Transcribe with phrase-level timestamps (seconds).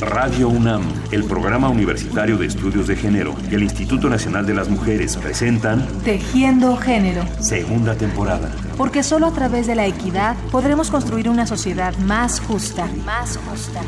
[0.00, 4.68] Radio UNAM, el Programa Universitario de Estudios de Género y el Instituto Nacional de las
[4.68, 8.50] Mujeres presentan Tejiendo Género, segunda temporada.
[8.76, 12.86] porque solo a través de la equidad podremos construir una sociedad más justa.
[13.06, 13.80] Más justa.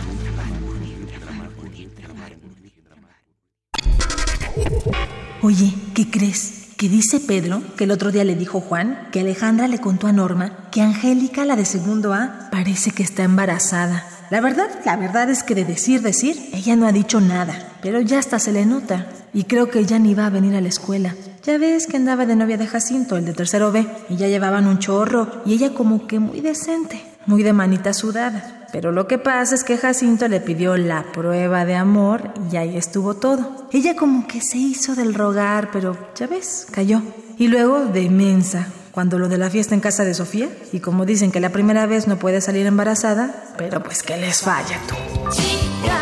[5.42, 6.68] Oye, ¿qué crees?
[6.76, 10.12] Que dice Pedro que el otro día le dijo Juan que Alejandra le contó a
[10.12, 14.04] Norma que Angélica, la de segundo A, parece que está embarazada.
[14.30, 18.00] La verdad, la verdad es que de decir, decir, ella no ha dicho nada, pero
[18.00, 19.06] ya hasta se le nota.
[19.32, 21.14] Y creo que ya ni va a venir a la escuela.
[21.44, 24.66] Ya ves que andaba de novia de Jacinto, el de tercero B, y ya llevaban
[24.66, 28.66] un chorro, y ella como que muy decente, muy de manita sudada.
[28.70, 32.76] Pero lo que pasa es que Jacinto le pidió la prueba de amor y ahí
[32.76, 33.66] estuvo todo.
[33.72, 37.00] Ella como que se hizo del rogar, pero ya ves, cayó.
[37.38, 38.68] Y luego de mensa,
[38.98, 41.86] cuando lo de la fiesta en casa de Sofía, y como dicen que la primera
[41.86, 44.96] vez no puede salir embarazada, pero pues que les falla tú.
[45.30, 46.00] Chica,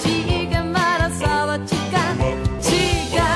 [0.00, 2.14] chica embarazada, chica,
[2.60, 3.26] chica,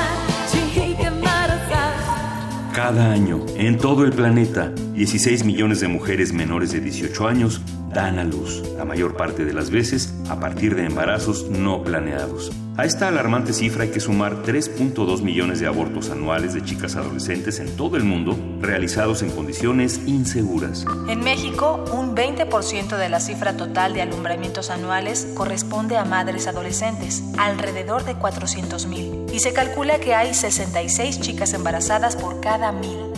[0.53, 2.71] chica embarazada.
[2.73, 8.19] Cada año, en todo el planeta, 16 millones de mujeres menores de 18 años dan
[8.19, 12.53] a luz, la mayor parte de las veces a partir de embarazos no planeados.
[12.77, 17.61] A esta alarmante cifra hay que sumar 3.2 millones de abortos anuales de chicas adolescentes
[17.61, 20.85] en todo el mundo realizados en condiciones inseguras.
[21.09, 27.23] En México, un 20% de la cifra total de alumbramientos anuales corresponde a madres adolescentes,
[27.39, 29.33] alrededor de 400.000.
[29.33, 33.10] Y se calcula que hay 66 chicas embarazadas por cada mil.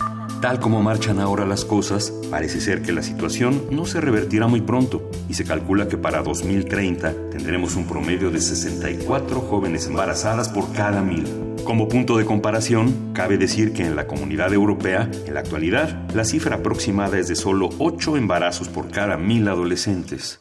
[0.43, 4.61] Tal como marchan ahora las cosas, parece ser que la situación no se revertirá muy
[4.61, 10.73] pronto y se calcula que para 2030 tendremos un promedio de 64 jóvenes embarazadas por
[10.73, 11.29] cada mil.
[11.62, 16.25] Como punto de comparación, cabe decir que en la comunidad europea, en la actualidad, la
[16.25, 20.41] cifra aproximada es de solo 8 embarazos por cada mil adolescentes.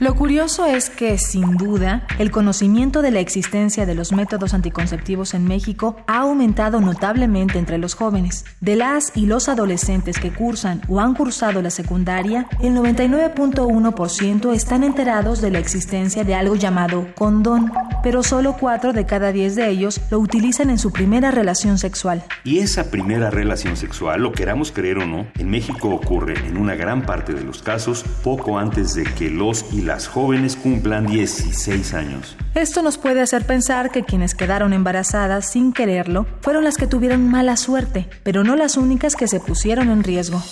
[0.00, 5.34] Lo curioso es que, sin duda, el conocimiento de la existencia de los métodos anticonceptivos
[5.34, 8.44] en México ha aumentado notablemente entre los jóvenes.
[8.60, 14.84] De las y los adolescentes que cursan o han cursado la secundaria, el 99.1% están
[14.84, 17.72] enterados de la existencia de algo llamado condón,
[18.04, 22.22] pero solo 4 de cada 10 de ellos lo utilizan en su primera relación sexual.
[22.44, 26.76] Y esa primera relación sexual, lo queramos creer o no, en México ocurre en una
[26.76, 31.94] gran parte de los casos poco antes de que los y las jóvenes cumplan 16
[31.94, 32.36] años.
[32.54, 37.26] Esto nos puede hacer pensar que quienes quedaron embarazadas sin quererlo fueron las que tuvieron
[37.26, 40.42] mala suerte, pero no las únicas que se pusieron en riesgo.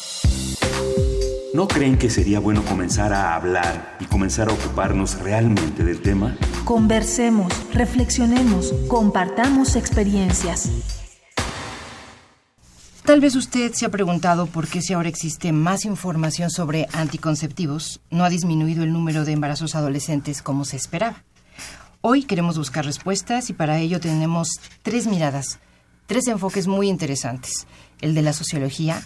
[1.52, 6.34] ¿No creen que sería bueno comenzar a hablar y comenzar a ocuparnos realmente del tema?
[6.64, 10.70] Conversemos, reflexionemos, compartamos experiencias.
[13.06, 18.00] Tal vez usted se ha preguntado por qué si ahora existe más información sobre anticonceptivos,
[18.10, 21.22] no ha disminuido el número de embarazos adolescentes como se esperaba.
[22.00, 24.48] Hoy queremos buscar respuestas y para ello tenemos
[24.82, 25.60] tres miradas,
[26.06, 27.68] tres enfoques muy interesantes,
[28.00, 29.00] el de la sociología,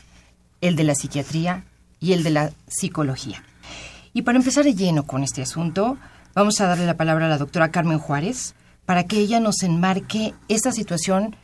[0.63, 1.65] el de la psiquiatría
[2.01, 3.45] y el de la psicología.
[4.15, 5.99] Y para empezar de lleno con este asunto,
[6.35, 8.55] vamos a darle la palabra a la doctora Carmen Juárez
[8.87, 11.37] para que ella nos enmarque esta situación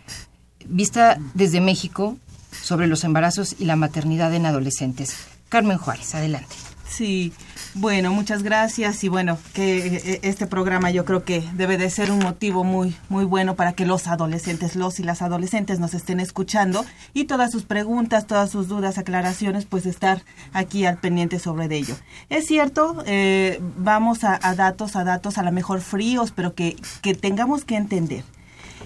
[0.69, 2.17] vista desde México
[2.63, 5.17] sobre los embarazos y la maternidad en adolescentes.
[5.49, 6.55] Carmen Juárez, adelante.
[6.89, 7.33] Sí,
[7.75, 12.11] bueno, muchas gracias y bueno, que eh, este programa yo creo que debe de ser
[12.11, 16.21] un motivo muy muy bueno para que los adolescentes, los y las adolescentes nos estén
[16.21, 20.23] escuchando y todas sus preguntas, todas sus dudas, aclaraciones, pues estar
[20.53, 21.97] aquí al pendiente sobre de ello.
[22.31, 26.77] Es cierto, eh, vamos a, a datos, a datos a lo mejor fríos, pero que,
[27.03, 28.25] que tengamos que entender.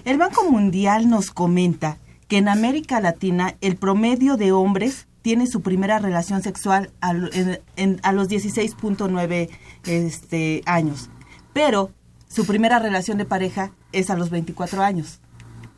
[0.03, 1.97] El Banco Mundial nos comenta
[2.31, 7.59] que en América Latina el promedio de hombres tiene su primera relación sexual a, en-
[7.75, 9.49] en- a los 16.9
[9.85, 11.09] este, años,
[11.51, 11.91] pero
[12.29, 15.19] su primera relación de pareja es a los 24 años.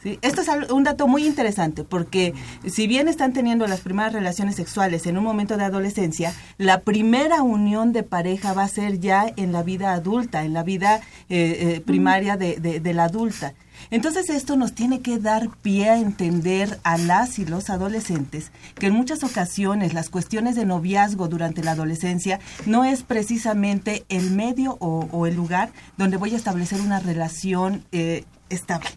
[0.03, 0.19] ¿Sí?
[0.22, 2.34] Esto es un dato muy interesante porque
[2.68, 7.41] si bien están teniendo las primeras relaciones sexuales en un momento de adolescencia, la primera
[7.41, 11.58] unión de pareja va a ser ya en la vida adulta, en la vida eh,
[11.78, 13.53] eh, primaria de, de- de la adulta.
[13.91, 18.88] Entonces esto nos tiene que dar pie a entender a las y los adolescentes que
[18.88, 24.78] en muchas ocasiones las cuestiones de noviazgo durante la adolescencia no es precisamente el medio
[24.79, 28.88] o, o el lugar donde voy a establecer una relación eh, estable.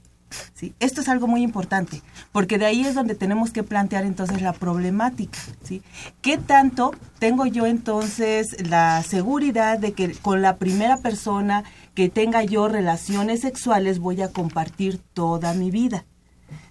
[0.80, 2.02] Esto es algo muy importante,
[2.32, 5.38] porque de ahí es donde tenemos que plantear entonces la problemática.
[5.62, 5.82] ¿sí?
[6.22, 11.64] ¿Qué tanto tengo yo entonces la seguridad de que con la primera persona
[11.94, 16.04] que tenga yo relaciones sexuales voy a compartir toda mi vida?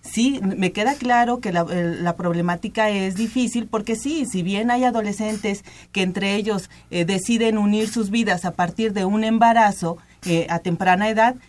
[0.01, 4.84] Sí, me queda claro que la, la problemática es difícil porque sí, si bien hay
[4.84, 9.98] adolescentes que entre ellos eh, deciden unir sus vidas a partir de un embarazo
[10.28, 11.40] eh, a temprana edad, eh,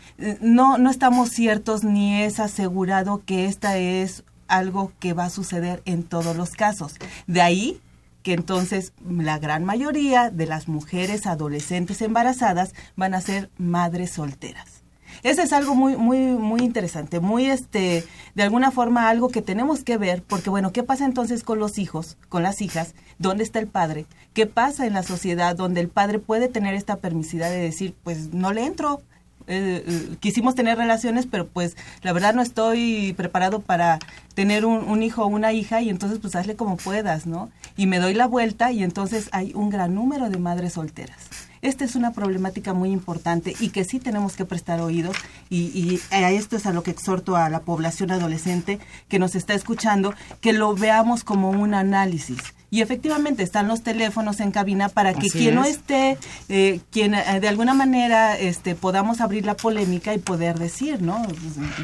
[0.41, 5.83] no, no estamos ciertos ni es asegurado que esta es algo que va a suceder
[5.85, 6.95] en todos los casos.
[7.27, 7.81] De ahí
[8.23, 14.83] que entonces la gran mayoría de las mujeres adolescentes embarazadas van a ser madres solteras.
[15.23, 18.05] Ese es algo muy, muy, muy interesante, muy, este,
[18.35, 21.79] de alguna forma algo que tenemos que ver, porque bueno, ¿qué pasa entonces con los
[21.79, 22.95] hijos, con las hijas?
[23.19, 24.07] ¿Dónde está el padre?
[24.35, 28.35] ¿Qué pasa en la sociedad donde el padre puede tener esta permisidad de decir, pues
[28.35, 29.03] no le entro?
[29.49, 34.01] Eh, eh, quisimos tener relaciones, pero pues la verdad no estoy preparado para
[34.35, 37.51] tener un, hijo o una hija y entonces pues hazle como puedas, ¿no?
[37.77, 41.17] Y me doy la vuelta y entonces hay un gran número de madres solteras.
[41.63, 45.17] Esta es una problemática muy importante y que sí tenemos que prestar oídos
[45.49, 48.79] y, y a esto es a lo que exhorto a la población adolescente
[49.09, 52.56] que nos está escuchando, que lo veamos como un análisis.
[52.77, 55.77] Y efectivamente están los teléfonos en cabina para que Así quien no es.
[55.77, 56.19] esté,
[56.51, 61.27] eh, quien eh, de alguna manera este, podamos abrir la polémica y poder decir, ¿no?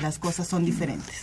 [0.02, 1.22] Las cosas son diferentes.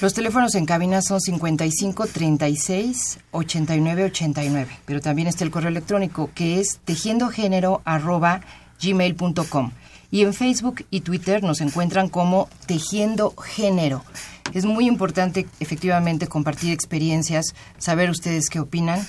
[0.00, 6.28] Los teléfonos en cabina son 55 36 89 89, pero también está el correo electrónico
[6.34, 8.40] que es tejiendogénero arroba
[8.82, 9.70] gmail.com.
[10.10, 14.04] Y en Facebook y Twitter nos encuentran como Tejiendo Género.
[14.52, 19.06] Es muy importante efectivamente compartir experiencias, saber ustedes qué opinan,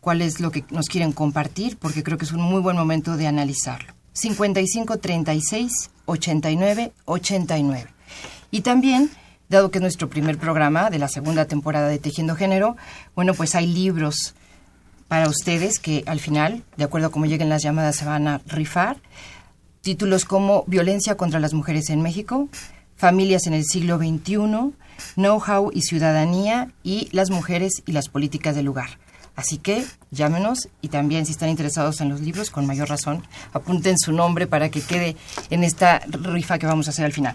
[0.00, 3.16] cuál es lo que nos quieren compartir, porque creo que es un muy buen momento
[3.16, 3.94] de analizarlo.
[4.12, 7.90] 55 36 89 89.
[8.50, 9.10] Y también,
[9.48, 12.76] dado que es nuestro primer programa de la segunda temporada de Tejiendo Género,
[13.14, 14.34] bueno, pues hay libros
[15.06, 18.40] para ustedes que al final, de acuerdo a cómo lleguen las llamadas, se van a
[18.46, 18.98] rifar.
[19.82, 22.48] Títulos como Violencia contra las mujeres en México,
[22.96, 24.74] Familias en el siglo XXI,
[25.14, 28.98] Know-how y ciudadanía y las mujeres y las políticas del lugar.
[29.36, 33.98] Así que llámenos y también si están interesados en los libros, con mayor razón, apunten
[33.98, 35.16] su nombre para que quede
[35.48, 37.34] en esta rifa que vamos a hacer al final.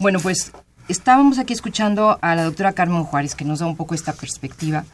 [0.00, 0.50] Bueno, pues
[0.88, 4.84] estábamos aquí escuchando a la doctora Carmen Juárez, que nos da un poco esta perspectiva.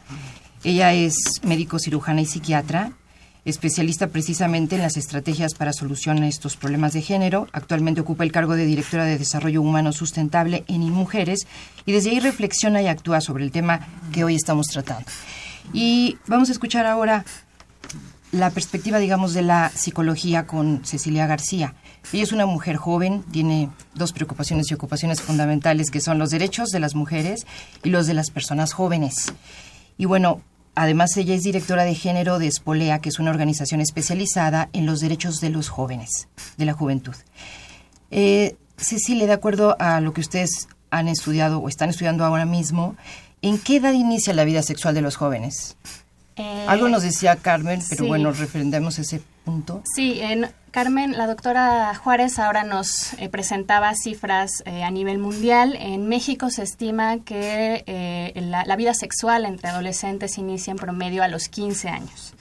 [0.62, 2.92] Ella es médico cirujana y psiquiatra,
[3.50, 7.48] especialista precisamente en las estrategias para solucionar estos problemas de género.
[7.52, 11.46] Actualmente ocupa el cargo de directora de Desarrollo Humano Sustentable en InMujeres
[11.84, 15.06] y desde ahí reflexiona y actúa sobre el tema que hoy estamos tratando.
[15.72, 17.24] Y vamos a escuchar ahora
[18.32, 21.74] la perspectiva, digamos, de la psicología con Cecilia García.
[22.12, 26.70] Ella es una mujer joven, tiene dos preocupaciones y ocupaciones fundamentales que son los derechos
[26.70, 27.46] de las mujeres
[27.82, 29.32] y los de las personas jóvenes.
[29.98, 30.40] Y bueno,
[30.74, 35.00] además ella es directora de género de Espolea, que es una organización especializada en los
[35.00, 37.14] derechos de los jóvenes, de la juventud.
[38.10, 42.96] Eh, Cecilia, de acuerdo a lo que ustedes han estudiado o están estudiando ahora mismo,
[43.42, 45.76] ¿en qué edad inicia la vida sexual de los jóvenes?
[46.40, 48.08] Eh, Algo nos decía Carmen, pero sí.
[48.08, 49.82] bueno, referendamos ese punto.
[49.94, 55.74] Sí, en- Carmen, la doctora Juárez ahora nos eh, presentaba cifras eh, a nivel mundial.
[55.76, 61.24] En México se estima que eh, la, la vida sexual entre adolescentes inicia en promedio
[61.24, 62.34] a los 15 años.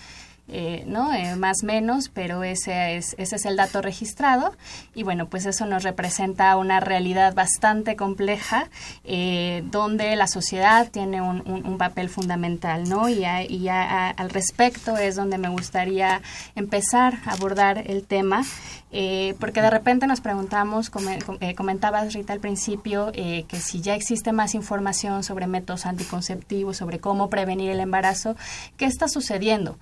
[0.51, 1.13] Eh, ¿no?
[1.13, 4.55] Eh, más menos, pero ese es, ese es el dato registrado
[4.95, 8.67] y bueno, pues eso nos representa una realidad bastante compleja
[9.03, 13.09] eh, donde la sociedad tiene un, un- un papel fundamental, ¿no?
[13.09, 16.21] Y, a- y a- a- al respecto es donde me gustaría
[16.55, 18.43] empezar a abordar el tema,
[18.91, 21.05] eh, porque de repente nos preguntamos, com-
[21.41, 26.77] eh, comentabas Rita al principio, eh, que si ya existe más información sobre métodos anticonceptivos,
[26.77, 28.35] sobre cómo prevenir el embarazo,
[28.77, 29.77] ¿qué está sucediendo?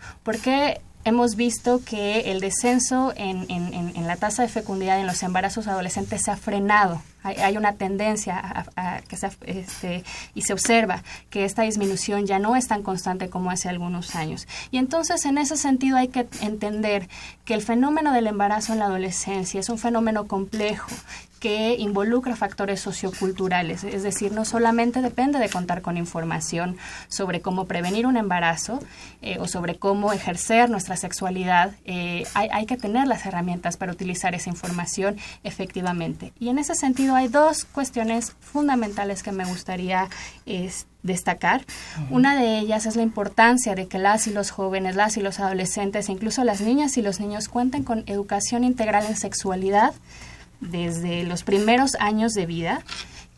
[1.07, 3.47] Hemos visto que el descenso en,
[4.05, 7.01] la tasa de fecundidad en los embarazos adolescentes se ha frenado.
[7.23, 10.03] Hay, una tendencia a, que se, este,
[10.35, 14.49] y se observa que esta disminución ya no es tan constante como hace algunos años.
[14.69, 17.07] Y entonces, en ese sentido, hay que entender
[17.45, 20.89] que el fenómeno del embarazo en la adolescencia es un fenómeno complejo
[21.37, 26.77] que involucra factores socioculturales, es decir, no solamente depende de contar con información
[27.07, 28.79] sobre cómo prevenir un embarazo
[29.21, 33.91] eh, o sobre cómo ejercer nuestra sexualidad, eh, hay, hay que tener las herramientas para
[33.91, 36.33] utilizar esa información efectivamente.
[36.39, 40.09] Y en ese sentido hay dos cuestiones fundamentales que me gustaría
[40.45, 41.65] es, destacar.
[42.11, 45.39] Una de ellas es la importancia de que las y los jóvenes, las y los
[45.39, 49.93] adolescentes, incluso las niñas y los niños cuenten con educación integral en sexualidad
[50.59, 52.81] desde los primeros años de vida.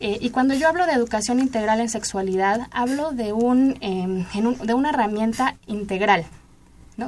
[0.00, 4.46] Eh, y cuando yo hablo de educación integral en sexualidad, hablo de, un, eh, en
[4.46, 6.24] un- de una herramienta integral.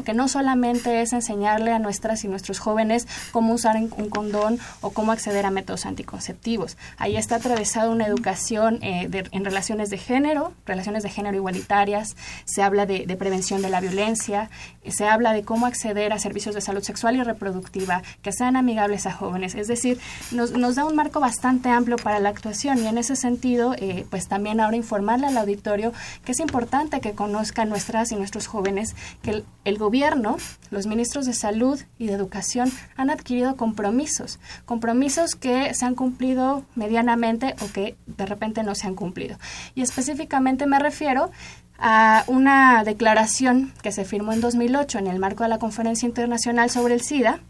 [0.02, 4.90] Que no solamente es enseñarle a nuestras y nuestros jóvenes cómo usar un condón o
[4.90, 6.76] cómo acceder a métodos anticonceptivos.
[6.96, 12.62] Ahí está atravesada una educación eh, en relaciones de género, relaciones de género igualitarias, se
[12.62, 14.50] habla de, prevención de la violencia,
[14.86, 19.06] se habla de cómo acceder a servicios de salud sexual y reproductiva que sean amigables
[19.06, 19.54] a jóvenes.
[19.54, 19.98] Es decir,
[20.30, 24.06] nos, nos da un marco bastante amplio para la actuación y en ese sentido, eh,
[24.10, 25.92] pues también ahora informarle al auditorio
[26.24, 30.38] que es importante que conozcan nuestras y nuestros jóvenes que el gobierno,
[30.70, 36.64] los ministros de salud y de educación han adquirido compromisos, compromisos que se han cumplido
[36.74, 39.36] medianamente o que de repente no se han cumplido.
[39.74, 41.30] Y específicamente me refiero
[41.78, 46.70] a una declaración que se firmó en 2008 en el marco de la Conferencia Internacional
[46.70, 47.40] sobre el SIDA,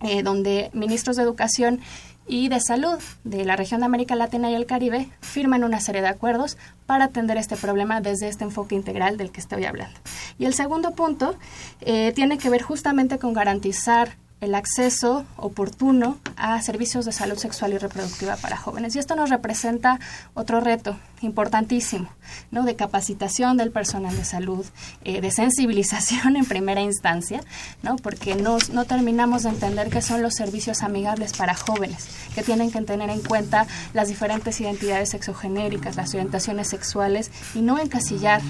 [0.00, 1.80] eh, donde ministros de Educación
[2.26, 6.02] y de Salud de la región de América Latina y el Caribe firman una serie
[6.02, 6.56] de acuerdos
[6.86, 9.98] para atender este problema desde este enfoque integral del que estoy hablando.
[10.38, 11.36] Y el segundo punto
[11.80, 17.72] eh, tiene que ver justamente con garantizar el acceso oportuno a servicios de salud sexual
[17.72, 18.94] y reproductiva para jóvenes.
[18.94, 19.98] Y esto nos representa
[20.34, 22.10] otro reto importantísimo,
[22.50, 22.64] ¿no?
[22.64, 24.66] De capacitación del personal de salud,
[25.04, 27.40] eh, de sensibilización en primera instancia,
[27.82, 27.96] ¿no?
[27.96, 32.70] Porque no, no terminamos de entender qué son los servicios amigables para jóvenes, que tienen
[32.70, 38.42] que tener en cuenta las diferentes identidades sexogenéricas, las orientaciones sexuales y no encasillar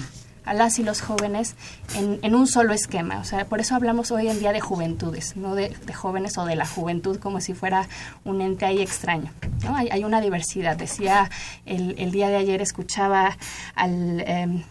[0.47, 1.55] a las y los jóvenes
[1.95, 3.19] en, en, un solo esquema.
[3.19, 6.45] O sea, por eso hablamos hoy en día de juventudes, no de, de jóvenes o
[6.45, 7.87] de la juventud como si fuera
[8.23, 9.31] un ente ahí extraño.
[9.63, 9.75] ¿no?
[9.75, 10.77] Hay, hay, una diversidad.
[10.77, 11.29] Decía,
[11.65, 13.37] el, el, día de ayer escuchaba
[13.75, 14.63] al, eh,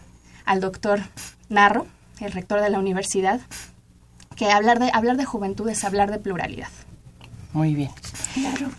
[0.45, 1.01] al doctor
[1.49, 1.85] Narro,
[2.19, 3.39] el rector de la universidad,
[4.35, 6.69] que hablar de, hablar de juventud es hablar de pluralidad.
[7.53, 7.91] Muy bien.
[8.33, 8.69] Claro.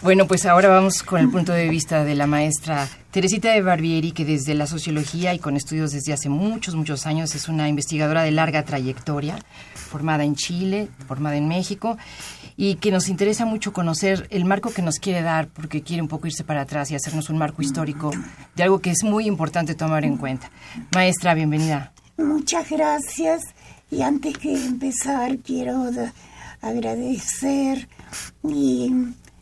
[0.00, 4.12] Bueno, pues ahora vamos con el punto de vista de la maestra Teresita de Barbieri,
[4.12, 8.22] que desde la sociología y con estudios desde hace muchos, muchos años es una investigadora
[8.22, 9.38] de larga trayectoria,
[9.74, 11.98] formada en Chile, formada en México,
[12.56, 16.08] y que nos interesa mucho conocer el marco que nos quiere dar, porque quiere un
[16.08, 18.10] poco irse para atrás y hacernos un marco histórico
[18.56, 20.50] de algo que es muy importante tomar en cuenta.
[20.94, 21.92] Maestra, bienvenida.
[22.16, 23.42] Muchas gracias.
[23.90, 25.90] Y antes que empezar, quiero
[26.62, 27.86] agradecer
[28.42, 28.92] y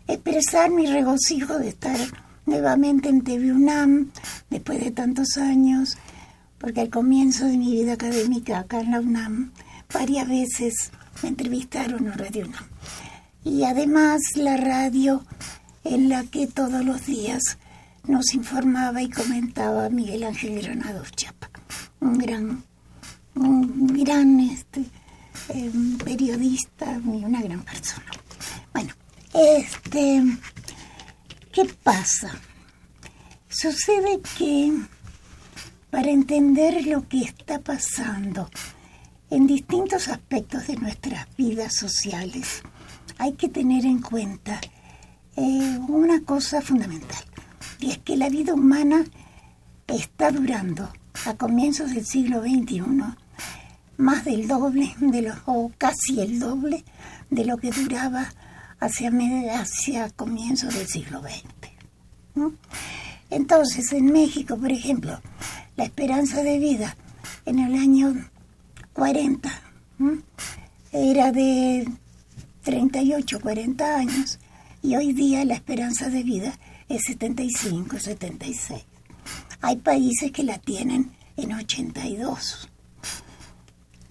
[0.08, 1.98] expresar mi regocijo de estar
[2.46, 4.10] nuevamente en TV UNAM
[4.50, 5.96] después de tantos años,
[6.58, 9.52] porque al comienzo de mi vida académica acá en la UNAM,
[9.92, 10.90] varias veces
[11.22, 12.64] me entrevistaron en Radio UNAM.
[13.44, 15.24] Y además la radio
[15.84, 17.58] en la que todos los días
[18.06, 21.50] nos informaba y comentaba Miguel Ángel Granados Chapa,
[22.00, 22.64] un gran,
[23.34, 24.84] un gran este,
[25.48, 25.70] eh,
[26.04, 28.06] periodista y una gran persona.
[28.72, 28.94] Bueno,
[29.36, 30.22] este,
[31.52, 32.32] ¿qué pasa?
[33.48, 34.72] Sucede que
[35.90, 38.48] para entender lo que está pasando
[39.30, 42.62] en distintos aspectos de nuestras vidas sociales,
[43.18, 44.60] hay que tener en cuenta
[45.36, 47.24] eh, una cosa fundamental,
[47.80, 49.04] y es que la vida humana
[49.86, 50.88] está durando
[51.26, 52.82] a comienzos del siglo XXI
[53.96, 56.84] más del doble de o casi el doble
[57.30, 58.28] de lo que duraba
[58.86, 59.10] hacia,
[59.60, 62.50] hacia comienzos del siglo XX.
[63.30, 65.20] Entonces, en México, por ejemplo,
[65.76, 66.96] la esperanza de vida
[67.44, 68.28] en el año
[68.92, 69.50] 40
[69.98, 70.18] ¿no?
[70.92, 71.88] era de
[72.62, 74.38] 38, 40 años
[74.82, 78.84] y hoy día la esperanza de vida es 75, 76.
[79.60, 82.68] Hay países que la tienen en 82.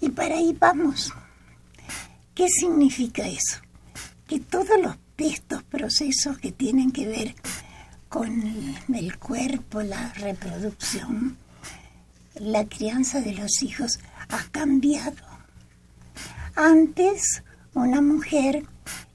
[0.02, 1.14] Y para ahí vamos.
[2.34, 3.65] ¿Qué significa eso?
[4.36, 7.36] Que todos los, estos procesos que tienen que ver
[8.10, 8.44] con
[8.94, 11.38] el cuerpo, la reproducción,
[12.36, 15.16] la crianza de los hijos ha cambiado.
[16.54, 17.44] Antes
[17.76, 18.66] una mujer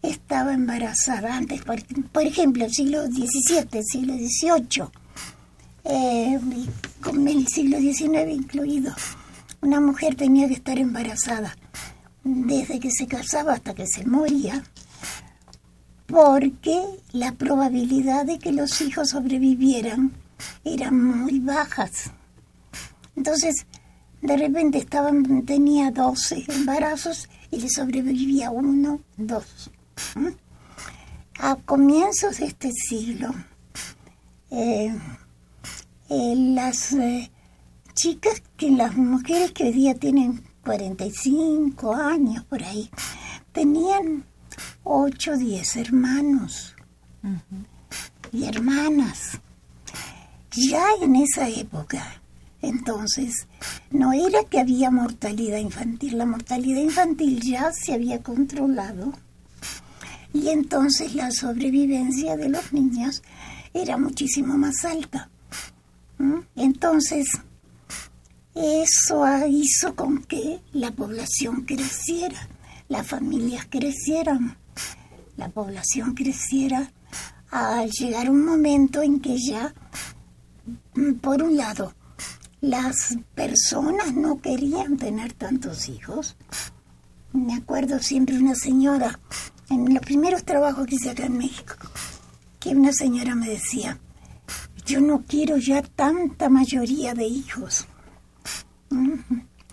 [0.01, 4.85] estaba embarazada, antes, por, por ejemplo, siglo XVII, siglo XVIII,
[5.85, 6.41] eh,
[7.03, 8.95] con el siglo XIX incluido,
[9.61, 11.55] una mujer tenía que estar embarazada
[12.25, 14.65] desde que se casaba hasta que se moría,
[16.11, 20.13] porque la probabilidad de que los hijos sobrevivieran
[20.65, 22.11] eran muy bajas.
[23.17, 23.67] Entonces,
[24.21, 29.71] de repente estaban, tenía 12 embarazos y le sobrevivía uno, dos.
[31.39, 33.31] A comienzos de este siglo,
[34.51, 34.93] eh,
[36.09, 37.31] eh, las eh,
[37.95, 42.91] chicas, que las mujeres que hoy día tienen 45 años por ahí,
[43.53, 44.25] tenían
[44.85, 46.75] 8, 10 hermanos
[47.23, 47.67] uh -huh.
[48.33, 49.39] y hermanas.
[50.53, 52.21] Ya en esa época
[52.63, 53.47] Entonces,
[53.91, 59.15] no era que había mortalidad infantil, la mortalidad infantil ya se había controlado
[60.33, 63.23] y entonces la sobrevivencia de los niños
[63.73, 65.29] era muchísimo más alta.
[66.19, 66.41] ¿Mm?
[66.57, 67.27] Entonces,
[68.55, 72.49] eso hizo con que la población creciera,
[72.89, 74.57] las familias crecieran,
[75.41, 76.93] la población creciera
[77.51, 79.75] al llegar un momento en que ya,
[80.95, 81.95] mm, por un lado,
[82.61, 86.37] las personas no querían tener tantos hijos.
[87.33, 89.19] Me acuerdo siempre una señora,
[89.71, 91.75] en los primeros trabajos que hice acá en México,
[92.59, 93.99] que una señora me decía,
[94.85, 97.87] yo no quiero ya tanta mayoría de hijos.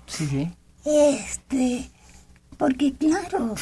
[0.06, 0.50] Sí.
[0.86, 1.92] Este,
[2.58, 3.56] porque claro,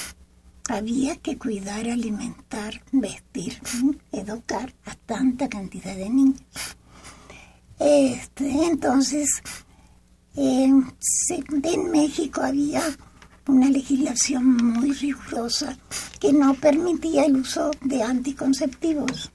[0.70, 3.60] había que cuidar, alimentar, vestir,
[4.12, 6.42] educar a tanta cantidad de niños.
[7.80, 9.30] Este, entonces,
[10.36, 10.72] eh,
[11.64, 12.82] en México había
[13.48, 15.78] una legislación muy rigurosa
[16.20, 19.32] que no permitía el uso de anticonceptivos.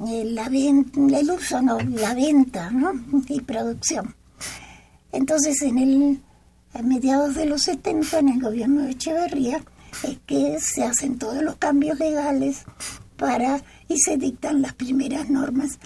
[0.00, 2.92] La el uso, no, la venta ¿no?
[3.28, 4.14] y producción.
[5.12, 6.20] Entonces, en el,
[6.72, 9.62] a mediados de los 70, en el gobierno de Echeverría,
[10.02, 12.64] es que se hacen todos los cambios legales
[13.16, 15.78] para y se dictan las primeras normas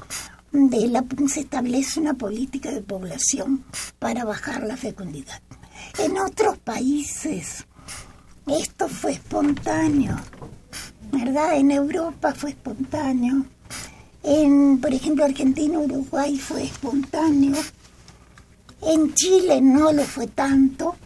[0.52, 0.90] de
[1.28, 3.64] se establece una política de población
[3.98, 5.40] para bajar la fecundidad.
[5.98, 7.66] En otros países
[8.46, 10.16] esto fue espontáneo,
[11.12, 11.56] ¿verdad?
[11.56, 13.44] En Europa fue espontáneo.
[14.22, 17.56] En, por ejemplo, Argentina, Uruguay fue espontáneo.
[18.82, 20.96] En Chile no lo fue tanto.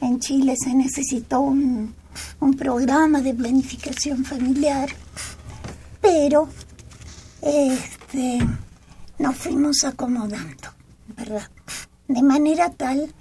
[0.00, 1.94] En Chile se necesitó un,
[2.58, 4.90] programa de planificación familiar,
[6.00, 6.48] pero
[7.40, 8.38] este,
[9.18, 10.68] nos fuimos acomodando,
[11.16, 11.48] ¿verdad?
[12.08, 13.12] De manera tal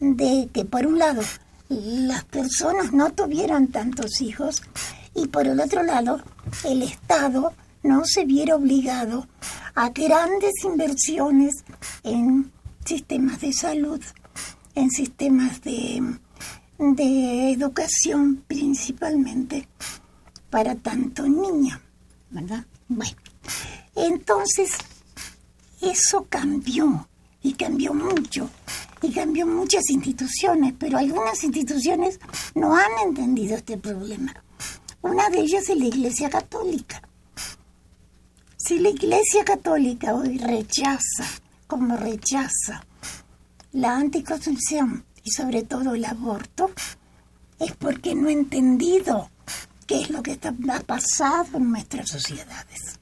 [0.00, 1.22] de que, por un lado,
[1.68, 4.62] las personas no tuvieran tantos hijos
[5.14, 6.22] y, por el otro lado,
[6.64, 7.52] el Estado
[7.82, 9.26] no se viera obligado
[9.74, 11.64] a grandes inversiones
[12.02, 12.50] en
[12.84, 14.00] sistemas de salud,
[14.74, 16.18] en sistemas de,
[16.78, 19.68] de educación principalmente
[20.50, 21.80] para tanto niño,
[22.30, 22.64] ¿verdad?
[22.88, 23.16] Bueno,
[23.96, 24.72] entonces
[25.80, 27.08] eso cambió
[27.42, 28.48] y cambió mucho
[29.02, 32.20] y cambió muchas instituciones, pero algunas instituciones
[32.54, 34.32] no han entendido este problema.
[35.02, 37.02] Una de ellas es la Iglesia Católica.
[38.56, 41.24] Si la Iglesia Católica hoy rechaza,
[41.66, 42.84] como rechaza,
[43.72, 46.70] la anticoncepción y sobre todo el aborto,
[47.58, 49.30] es porque no ha entendido
[49.86, 52.98] qué es lo que está, ha pasado en nuestras sociedades.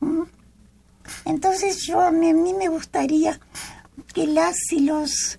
[0.00, 0.22] ¿Mm?
[1.24, 3.38] Entonces yo a mí, me gustaría
[4.14, 5.38] que las y los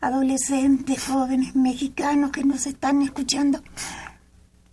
[0.00, 3.62] adolescentes, jóvenes mexicanos que nos están escuchando,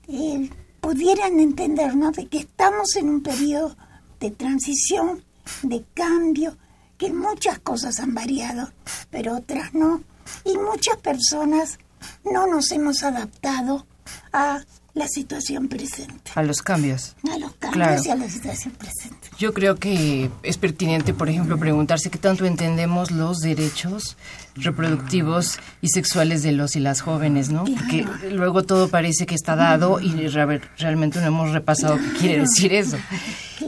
[0.07, 0.49] eh,
[0.81, 2.11] pudieran entender ¿no?
[2.11, 3.75] de que estamos en un periodo
[4.19, 5.23] de transición,
[5.63, 6.57] de cambio,
[7.05, 8.71] que muchas cosas han variado,
[9.09, 10.01] pero otras no.
[10.45, 11.77] Y muchas personas
[12.23, 13.85] no nos hemos adaptado
[14.31, 14.61] a
[14.93, 17.15] la situación presente, A los cambios.
[17.31, 18.01] a los cambios Claro.
[18.05, 19.27] y a la situación presente.
[19.39, 24.15] Yo creo que es pertinente, por ejemplo, preguntarse qué tanto entendemos los derechos
[24.55, 27.63] reproductivos y sexuales de los y las jóvenes, ¿no?
[27.65, 32.39] Porque luego todo parece que está dado y re- realmente no hemos repasado qué quiere
[32.41, 32.97] decir eso.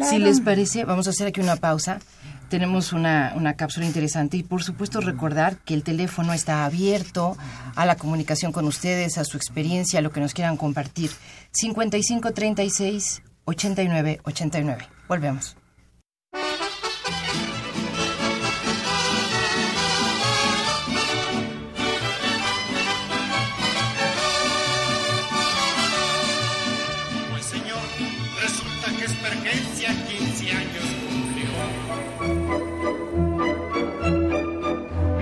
[0.09, 1.99] Si les parece, vamos a hacer aquí una pausa.
[2.55, 7.35] Tenemos una, una cápsula interesante y por supuesto recordar que el teléfono está abierto
[7.75, 11.11] a la comunicación con ustedes, a su experiencia, a lo que nos quieran compartir.
[11.51, 14.87] 55 36 89 89.
[15.09, 15.57] Volvemos.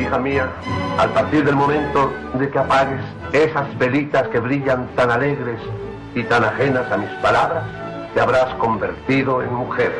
[0.03, 0.49] Hija mía,
[0.97, 2.99] al partir del momento de que apagues
[3.31, 5.61] esas velitas que brillan tan alegres
[6.13, 7.63] y tan ajenas a mis palabras,
[8.13, 9.93] te habrás convertido en mujer.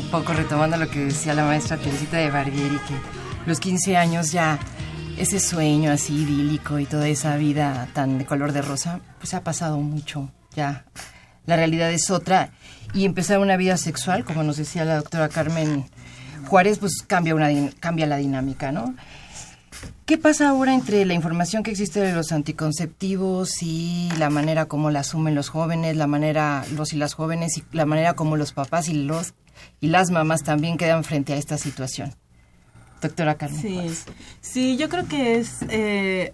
[0.00, 2.94] Un poco retomando lo que decía la maestra Teresita de Barbieri, que
[3.46, 4.58] los 15 años ya,
[5.18, 9.42] ese sueño así idílico y toda esa vida tan de color de rosa, pues ha
[9.42, 10.84] pasado mucho ya.
[11.46, 12.52] La realidad es otra.
[12.94, 15.86] Y empezar una vida sexual, como nos decía la doctora Carmen
[16.46, 17.48] Juárez, pues cambia, una,
[17.80, 18.94] cambia la dinámica, ¿no?
[20.04, 24.90] ¿Qué pasa ahora entre la información que existe de los anticonceptivos y la manera como
[24.90, 28.52] la asumen los jóvenes, la manera, los y las jóvenes, y la manera como los
[28.52, 29.34] papás y los
[29.80, 32.14] y las mamás también quedan frente a esta situación?
[33.02, 33.60] Doctora Carmen.
[33.60, 34.04] Sí, Juárez.
[34.40, 36.32] sí, yo creo que es eh,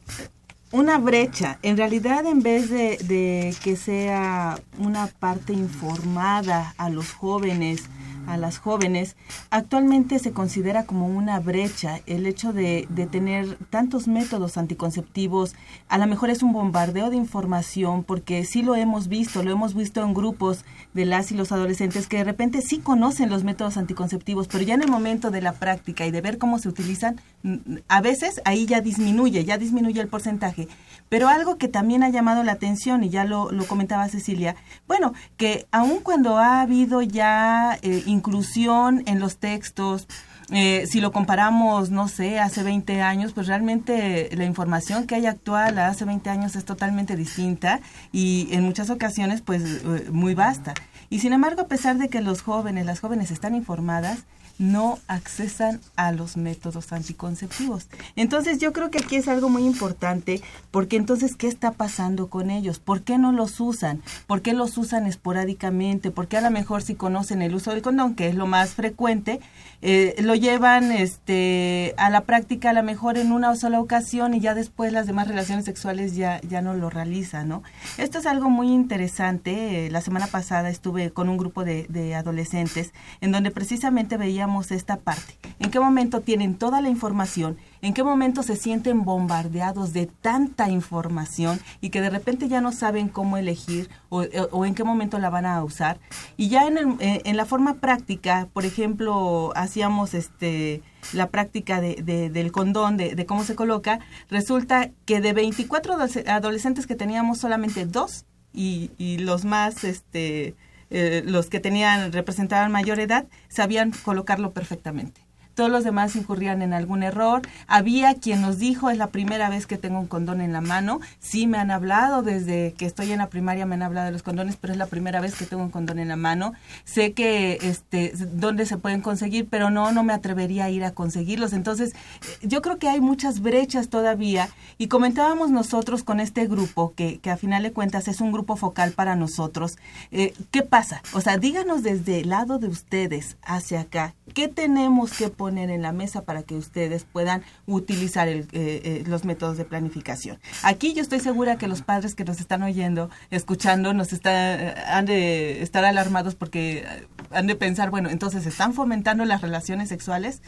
[0.71, 1.59] una brecha.
[1.63, 7.85] En realidad, en vez de, de que sea una parte informada a los jóvenes,
[8.29, 9.17] a las jóvenes,
[9.51, 15.55] actualmente se considera como una brecha el hecho de, tener tantos métodos anticonceptivos.
[15.89, 19.75] A lo mejor es un bombardeo de información porque sí lo hemos visto, lo hemos
[19.75, 23.77] visto en grupos de las y los adolescentes que de repente sí conocen los métodos
[23.77, 27.21] anticonceptivos, pero ya en el momento de la práctica y de ver cómo se utilizan,
[27.43, 30.69] mm, a veces ahí ya disminuye, ya disminuye el porcentaje.
[31.09, 35.15] Pero algo que también ha llamado la atención, y ya lo, lo comentaba Cecilia, bueno,
[35.39, 40.07] que aun cuando ha habido ya eh, inclusión en los textos,
[40.51, 45.27] eh, si lo comparamos, no sé, hace 20 años, pues realmente la información que hay
[45.27, 47.81] actual hace 20 años es totalmente distinta
[48.13, 50.73] y en muchas ocasiones pues eh, muy vasta.
[51.11, 54.25] Y sin embargo, a pesar de que los jóvenes, las jóvenes están informadas,
[54.59, 57.87] no accesan a los métodos anticonceptivos.
[58.17, 62.51] Entonces yo creo que aquí es algo muy importante porque entonces ¿qué está pasando con
[62.51, 62.79] ellos?
[62.79, 64.03] ¿Por qué no los usan?
[64.27, 66.11] ¿Por qué los usan esporádicamente?
[66.11, 68.71] ¿Por qué a lo mejor si conocen el uso del condón, que es lo más
[68.71, 69.41] frecuente,
[69.81, 74.41] eh, lo llevan este, a la práctica a lo mejor en una sola ocasión y
[74.41, 77.63] ya después las demás relaciones sexuales ya, ya no lo realizan, ¿no?
[77.97, 79.87] Esto es algo muy interesante.
[79.87, 84.73] Eh, la semana pasada estuve con un grupo de, de adolescentes en donde precisamente veíamos
[84.73, 85.39] esta parte.
[85.61, 87.57] ¿En qué momento tienen toda la información?
[87.81, 92.73] ¿En qué momento se sienten bombardeados de tanta información y que de repente ya no
[92.73, 94.25] saben cómo elegir o,
[94.65, 96.01] en qué momento la van a usar?
[96.37, 101.81] Y ya en, el- eh, en la forma práctica, por ejemplo, hacíamos este la práctica
[101.81, 106.87] de, de- del condón, de, de cómo se coloca, resulta que de 24 adolesc- adolescentes
[106.87, 110.55] que teníamos solamente dos y, y los más, este,
[110.91, 115.21] eh, los que tenían, representaban mayor edad, sabían colocarlo perfectamente.
[115.59, 117.43] Todos los demás incurrían en algún error.
[117.67, 121.01] Había quien nos dijo, es la primera vez que tengo un condón en la mano.
[121.19, 124.23] Sí, me han hablado desde que estoy en la primaria, me han hablado de los
[124.23, 126.53] condones, pero es la primera vez que tengo un condón en la mano.
[126.85, 130.93] Sé que, este, dónde se pueden conseguir, pero no, no me atrevería a ir a
[130.93, 131.53] conseguirlos.
[131.53, 134.51] Entonces, eh, yo creo que hay muchas brechas todavía.
[134.79, 138.55] Y comentábamos nosotros con este grupo, que, que a final de cuentas es un grupo
[138.55, 139.77] focal para nosotros.
[140.13, 141.03] eh, ¿Qué pasa?
[141.15, 145.81] O sea, díganos desde el lado de ustedes hacia acá, ¿qué tenemos que poner en
[145.81, 150.39] la mesa para que ustedes puedan utilizar el, eh, eh, los métodos de planificación?
[150.63, 154.75] Aquí yo estoy segura que los padres que nos están oyendo, escuchando, nos está, eh,
[154.87, 159.89] han de estar alarmados porque eh, han de pensar, bueno, entonces, ¿están fomentando las relaciones
[159.89, 160.43] sexuales?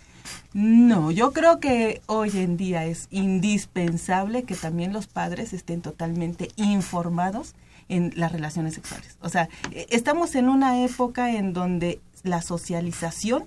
[0.53, 6.49] No, yo creo que hoy en día es indispensable que también los padres estén totalmente
[6.57, 7.55] informados
[7.89, 9.17] en las relaciones sexuales.
[9.21, 9.49] O sea,
[9.91, 13.47] estamos en una época en donde la socialización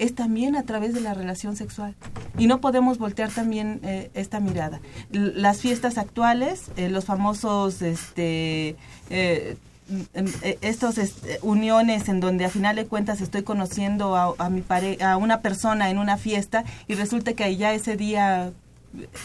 [0.00, 1.94] es también a través de la relación sexual.
[2.38, 4.80] Y no podemos voltear también eh, esta mirada.
[5.10, 8.76] Las fiestas actuales, eh, los famosos, este,
[9.10, 9.56] eh,
[9.88, 10.24] mm,
[10.62, 15.18] estos este, uniones en donde a final de cuentas estoy conociendo a, mi pare a
[15.18, 18.52] una persona en una fiesta y resulta que ya ese día,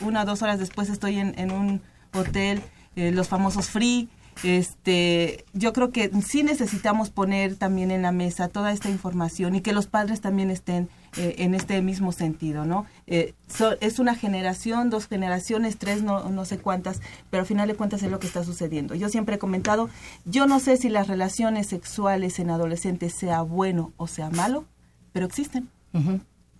[0.01, 1.81] una o dos horas después estoy en, en un
[2.13, 2.61] hotel,
[2.95, 4.07] los famosos free,
[4.43, 9.61] este, yo creo que sí necesitamos poner también en la mesa toda esta información y
[9.61, 12.85] que los padres también estén eh, en este mismo sentido, ¿no?
[13.07, 17.67] Eh, so- es una generación, dos generaciones, tres, no, no sé cuántas, pero al final
[17.67, 18.95] de cuentas es lo que está sucediendo.
[18.95, 19.89] Yo siempre he comentado,
[20.25, 24.65] yo no sé si las relaciones sexuales en adolescentes sea bueno o sea malo,
[25.13, 25.69] pero existen.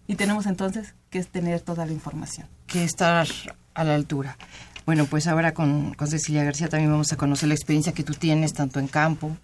[0.08, 2.48] Y tenemos entonces que tener toda la información.
[2.68, 3.28] que estar
[3.74, 4.38] a la altura.
[4.86, 8.14] Bueno, pues ahora con, con Cecilia García también vamos a conocer la experiencia que tú
[8.14, 9.36] tienes tanto en campo,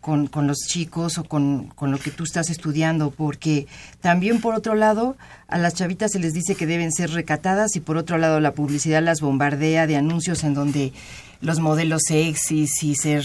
[0.00, 3.66] con, con los chicos o con, con lo que tú estás estudiando, porque
[4.00, 5.16] también por otro lado
[5.48, 8.52] a las chavitas se les dice que deben ser recatadas y por otro lado la
[8.52, 10.92] publicidad las bombardea de anuncios en donde
[11.40, 13.24] los modelos sexys y ser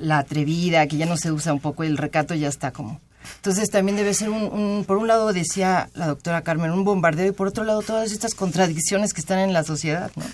[0.00, 3.00] la atrevida, que ya no se usa un poco el recato, ya está como...
[3.36, 7.26] Entonces también debe ser un, un- por un lado decía la doctora Carmen, un bombardeo
[7.28, 10.24] y por otro lado todas estas contradicciones que están en la sociedad, ¿no?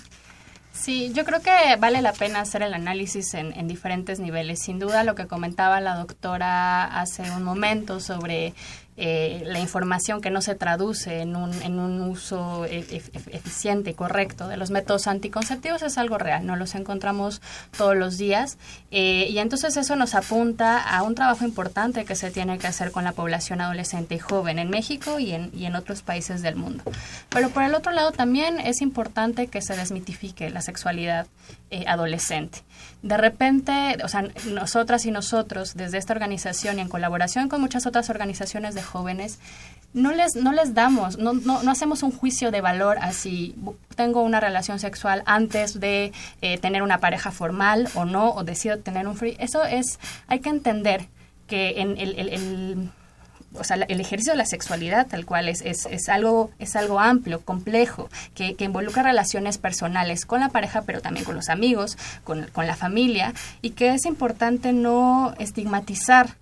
[0.73, 4.61] Sí, yo creo que vale la pena hacer el análisis en, en diferentes niveles.
[4.63, 8.55] Sin duda, lo que comentaba la doctora hace un momento sobre
[8.97, 13.01] eh, la información que no se traduce en un, en un uso e- e-
[13.31, 17.41] eficiente y correcto de los métodos anticonceptivos es algo real, no los encontramos
[17.75, 18.57] todos los días
[18.91, 22.91] eh, y entonces eso nos apunta a un trabajo importante que se tiene que hacer
[22.91, 26.55] con la población adolescente y joven en México y en, y en otros países del
[26.55, 26.83] mundo.
[27.29, 31.27] Pero por el otro lado también es importante que se desmitifique la sexualidad
[31.69, 32.59] eh, adolescente.
[33.03, 37.87] De repente, o sea, nosotras y nosotros desde esta organización y en colaboración con muchas
[37.87, 39.39] otras organizaciones de jóvenes,
[39.93, 43.75] no les, no les damos, no, no, no hacemos un juicio de valor así, bu-
[43.95, 48.77] tengo una relación sexual antes de eh, tener una pareja formal o no, o decido
[48.77, 49.35] tener un free.
[49.39, 51.07] Eso es, hay que entender
[51.47, 52.89] que en el, el- el-
[53.53, 56.99] o sea, el ejercicio de la sexualidad tal cual es, es, es algo, es algo
[56.99, 61.97] amplio, complejo, que, que involucra relaciones personales con la pareja, pero también con los amigos,
[62.23, 66.37] con, con la familia, y que es importante no estigmatizar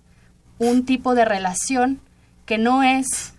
[0.58, 2.00] un tipo de relación
[2.46, 3.34] que no es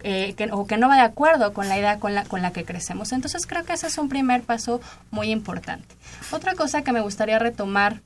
[0.00, 2.52] eh, que, o que no va de acuerdo con la idea con la, con la
[2.52, 3.12] que crecemos.
[3.12, 5.94] Entonces creo que ese es un primer paso muy importante.
[6.30, 8.02] Otra cosa que me gustaría retomar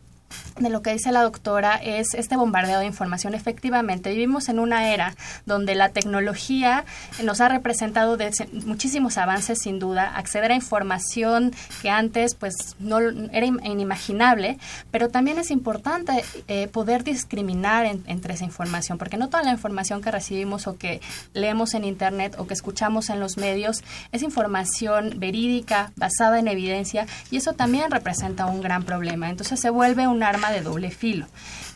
[0.59, 3.35] de lo que dice la doctora es este bombardeo de información.
[3.35, 5.15] Efectivamente, vivimos en una era
[5.47, 6.85] donde la tecnología
[7.23, 8.31] nos ha representado de
[8.65, 14.59] muchísimos avances, sin duda, acceder a información que antes pues no era inimaginable,
[14.91, 19.53] pero también es importante eh, poder discriminar en, entre esa información, porque no toda la
[19.53, 21.01] información que recibimos o que
[21.33, 27.07] leemos en internet o que escuchamos en los medios es información verídica, basada en evidencia,
[27.31, 29.31] y eso también representa un gran problema.
[29.31, 31.27] Entonces se vuelve un arma de doble filo.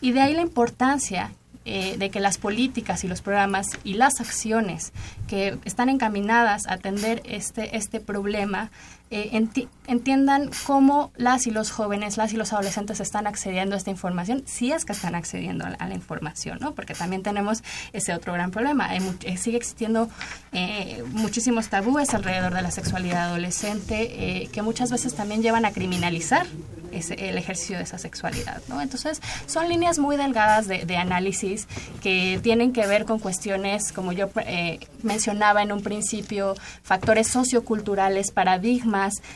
[0.01, 1.31] Y de ahí la importancia
[1.67, 4.93] eh, de que las políticas y los programas y las acciones
[5.27, 8.69] que están encaminadas a atender este, este problema
[9.11, 13.77] eh, enti entiendan cómo las y los jóvenes, las y los adolescentes están accediendo a
[13.77, 16.73] esta información, si es que están accediendo a la, a la información, ¿no?
[16.73, 17.63] Porque también tenemos
[17.93, 18.89] ese otro gran problema.
[18.89, 20.09] Hay eh, sigue existiendo
[20.51, 25.71] eh, muchísimos tabúes alrededor de la sexualidad adolescente eh, que muchas veces también llevan a
[25.71, 26.47] criminalizar
[26.91, 28.81] ese, el ejercicio de esa sexualidad, ¿no?
[28.81, 31.67] Entonces, son líneas muy delgadas de, de análisis
[32.01, 38.31] que tienen que ver con cuestiones, como yo eh, mencionaba en un principio, factores socioculturales,
[38.31, 38.94] paradigmas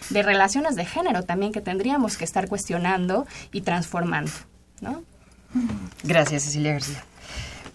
[0.10, 4.32] de relaciones de género también que tendríamos que estar cuestionando y transformando,
[4.82, 5.04] ¿no?
[6.04, 7.04] Gracias, Cecilia García.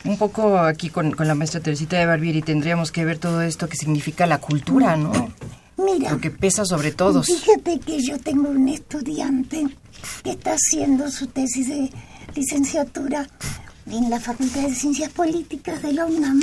[0.05, 3.68] Un poco aquí con, con la maestra Teresita de Barbieri tendríamos que ver todo esto
[3.68, 5.12] que significa la cultura, ¿no?
[5.77, 6.11] Mira.
[6.12, 7.27] Lo que pesa sobre todos.
[7.27, 9.66] Fíjate que yo tengo un estudiante
[10.23, 11.90] que está haciendo su tesis de
[12.35, 13.27] licenciatura
[13.90, 16.40] en la Facultad de Ciencias Políticas de la UNAM,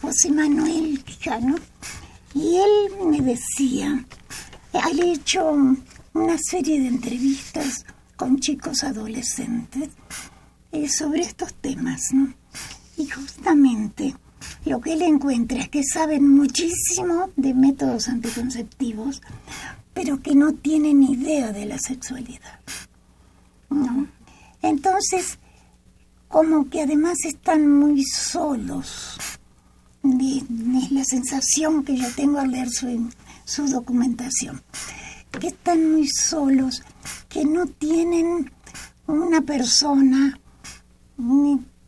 [0.00, 1.56] José Manuel Quijano,
[2.34, 4.04] y él me decía,
[4.72, 5.52] ha hecho
[6.14, 7.84] una serie de entrevistas
[8.16, 9.90] con chicos adolescentes
[10.72, 12.32] eh, sobre estos temas, ¿no?
[12.96, 14.14] Y justamente
[14.64, 19.22] lo que él encuentra es que saben muchísimo de métodos anticonceptivos,
[19.94, 22.60] pero que no tienen idea de la sexualidad.
[23.70, 24.06] ¿no?
[24.62, 25.38] Entonces,
[26.28, 29.18] como que además están muy solos.
[30.02, 32.86] Es la sensación que yo tengo al leer su,
[33.50, 34.62] su documentación.
[35.38, 36.82] Que están muy solos,
[37.28, 38.50] que no tienen
[39.06, 40.38] una persona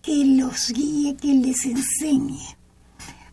[0.03, 2.41] que los guíe, que les enseñe.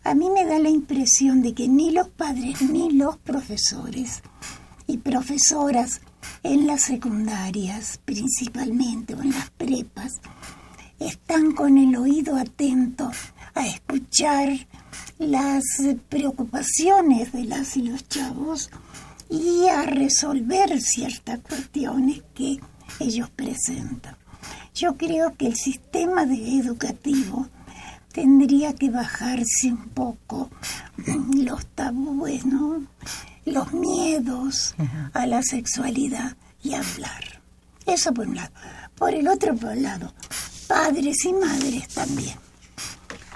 [0.04, 4.22] A mí me da la impresión de que ni los padres ni los profesores
[4.86, 6.00] y profesoras
[6.42, 10.20] en las secundarias principalmente o en las prepas
[10.98, 13.10] están con el oído atento
[13.54, 14.48] a escuchar
[15.18, 15.62] las
[16.08, 18.70] preocupaciones de las y los chavos
[19.28, 22.58] y a resolver ciertas cuestiones que
[22.98, 24.16] ellos presentan.
[24.74, 27.48] Yo creo que el sistema de educativo
[28.12, 30.50] tendría que bajarse un poco
[31.34, 32.82] los tabúes, ¿no?
[33.44, 34.74] los miedos
[35.12, 37.40] a la sexualidad y hablar.
[37.86, 38.52] Eso por un lado.
[38.96, 40.12] Por el otro por lado,
[40.68, 42.36] padres y madres también.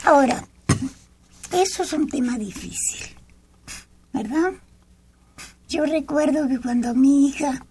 [0.05, 0.47] Ahora,
[1.53, 3.07] eso es un tema difícil,
[4.12, 4.53] ¿verdad?
[5.67, 7.64] Yo recuerdo que cuando mi hija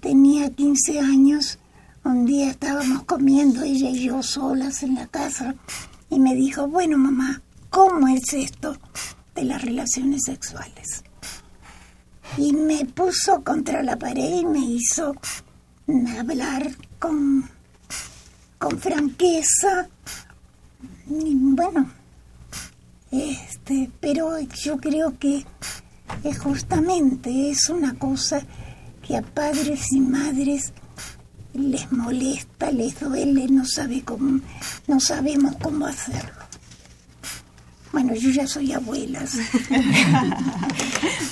[0.00, 1.58] tenía 15 años,
[2.04, 5.54] un día estábamos comiendo ella y yo solas en la casa
[6.08, 8.78] y me dijo, bueno mamá, ¿cómo es esto
[9.34, 11.04] de las relaciones sexuales?
[12.38, 15.14] Y me puso contra la pared y me hizo
[16.18, 17.48] hablar con,
[18.58, 19.90] con franqueza.
[21.08, 21.90] Bueno,
[23.10, 25.44] este, pero yo creo que
[26.24, 28.42] es justamente es una cosa
[29.06, 30.72] que a padres y madres
[31.54, 34.40] les molesta, les duele, no sabe cómo,
[34.86, 36.32] no sabemos cómo hacerlo.
[37.90, 39.22] Bueno, yo ya soy abuela.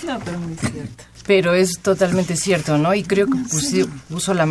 [0.06, 1.04] No, pero muy cierto.
[1.26, 2.94] Pero es totalmente cierto, ¿no?
[2.94, 4.44] Y creo que pusi- puso la-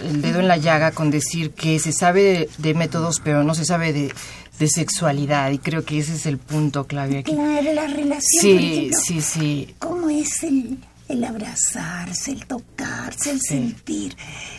[0.00, 3.54] el dedo en la llaga con decir que se sabe de, de métodos, pero no
[3.56, 4.14] se sabe de,
[4.62, 5.50] de sexualidad.
[5.50, 7.32] Y creo que ese es el punto clave aquí.
[7.32, 9.74] Claro, la relación, Sí, ejemplo, sí, sí.
[9.78, 13.48] cómo es el, el abrazarse, el tocarse, el Sí.
[13.48, 14.16] sentir,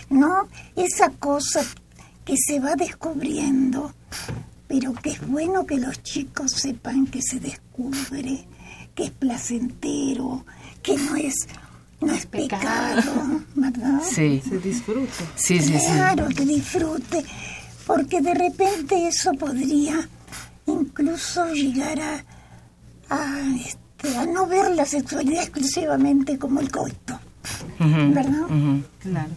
[0.09, 0.47] ¿no?
[0.75, 1.61] Esa cosa
[2.25, 3.93] que se va descubriendo,
[4.67, 8.45] pero que es bueno que los chicos sepan que se descubre,
[8.95, 10.45] que es placentero,
[10.81, 11.33] que no es,
[12.01, 14.01] no es pecado, ¿verdad?
[14.09, 14.41] Sí.
[14.47, 15.23] Se disfruta.
[15.35, 15.85] Sí, sí, sí.
[15.93, 17.23] Claro, que disfrute,
[17.85, 20.07] porque de repente eso podría
[20.65, 22.23] incluso llegar a,
[23.09, 27.19] a, este, a no ver la sexualidad exclusivamente como el coito,
[27.79, 28.47] ¿verdad?
[29.01, 29.29] Claro.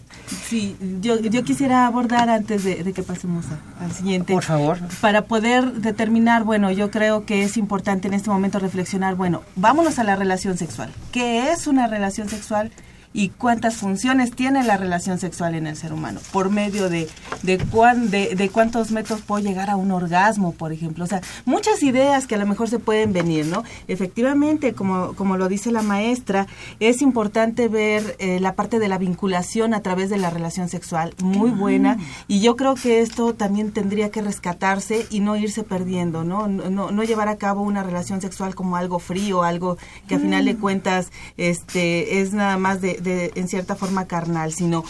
[0.49, 4.33] Sí, yo, yo quisiera abordar antes de, de que pasemos a- al siguiente.
[4.33, 4.79] Por favor.
[5.01, 9.99] Para poder determinar, bueno, yo creo que es importante en este momento reflexionar, bueno, vámonos
[9.99, 10.93] a la relación sexual.
[11.11, 12.71] ¿Qué es una relación sexual?
[13.17, 17.09] Y cuántas funciones tiene la relación sexual en el ser humano, por medio de,
[17.43, 21.05] de, cuán, de, de cuántos metros puedo llegar a un orgasmo, por ejemplo.
[21.05, 23.65] O sea, muchas ideas que a lo mejor se pueden venir, ¿no?
[23.89, 26.47] Efectivamente, como, como lo dice la maestra,
[26.79, 31.15] es importante ver eh, la parte de la vinculación a través de la relación sexual,
[31.23, 31.97] muy buena,
[32.29, 36.49] y yo creo que esto también tendría que rescatarse y no irse perdiendo, ¿no?
[36.49, 40.19] No, no, no llevar a cabo una relación sexual como algo frío, algo que a
[40.19, 44.85] final de cuentas este, es nada más de, de, en cierta forma carnal, sino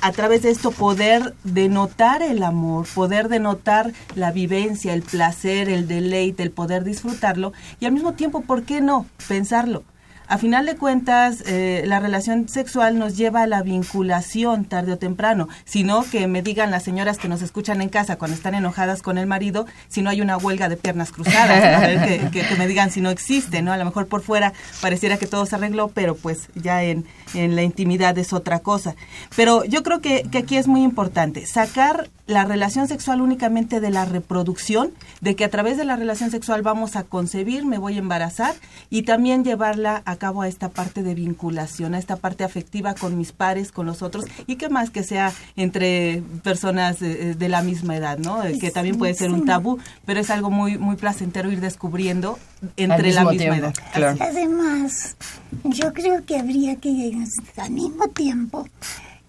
[0.00, 5.86] a través de esto poder denotar el amor, poder denotar la vivencia, el placer, el
[5.86, 9.06] deleite, el poder disfrutarlo y al mismo tiempo, ¿por qué no?
[9.28, 9.84] Pensarlo.
[10.28, 14.98] A final de cuentas, eh, la relación sexual nos lleva a la vinculación tarde o
[14.98, 19.02] temprano, sino que me digan las señoras que nos escuchan en casa cuando están enojadas
[19.02, 22.46] con el marido, si no hay una huelga de piernas cruzadas, a ver, que, que-
[22.46, 23.72] que me digan si no existe, ¿no?
[23.72, 27.54] A lo mejor por fuera pareciera que todo se arregló, pero pues ya en, en
[27.54, 28.96] la intimidad es otra cosa.
[29.36, 33.90] Pero yo creo que, que aquí es muy importante sacar la relación sexual únicamente de
[33.90, 37.96] la reproducción, de que a través de la relación sexual vamos a concebir, me voy
[37.96, 38.54] a embarazar
[38.90, 43.16] y también llevarla a cabo a esta parte de vinculación, a esta parte afectiva con
[43.16, 47.62] mis pares, con los otros y que más que sea entre personas eh, de, la
[47.62, 48.42] misma edad, ¿no?
[48.42, 52.38] Eh, Que también puede ser un tabú, pero es algo muy muy placentero ir descubriendo
[52.76, 53.74] entre la misma tiempo, edad.
[53.92, 54.18] claro.
[54.20, 55.16] Además,
[55.64, 57.16] yo creo que habría que
[57.56, 58.66] al mismo tiempo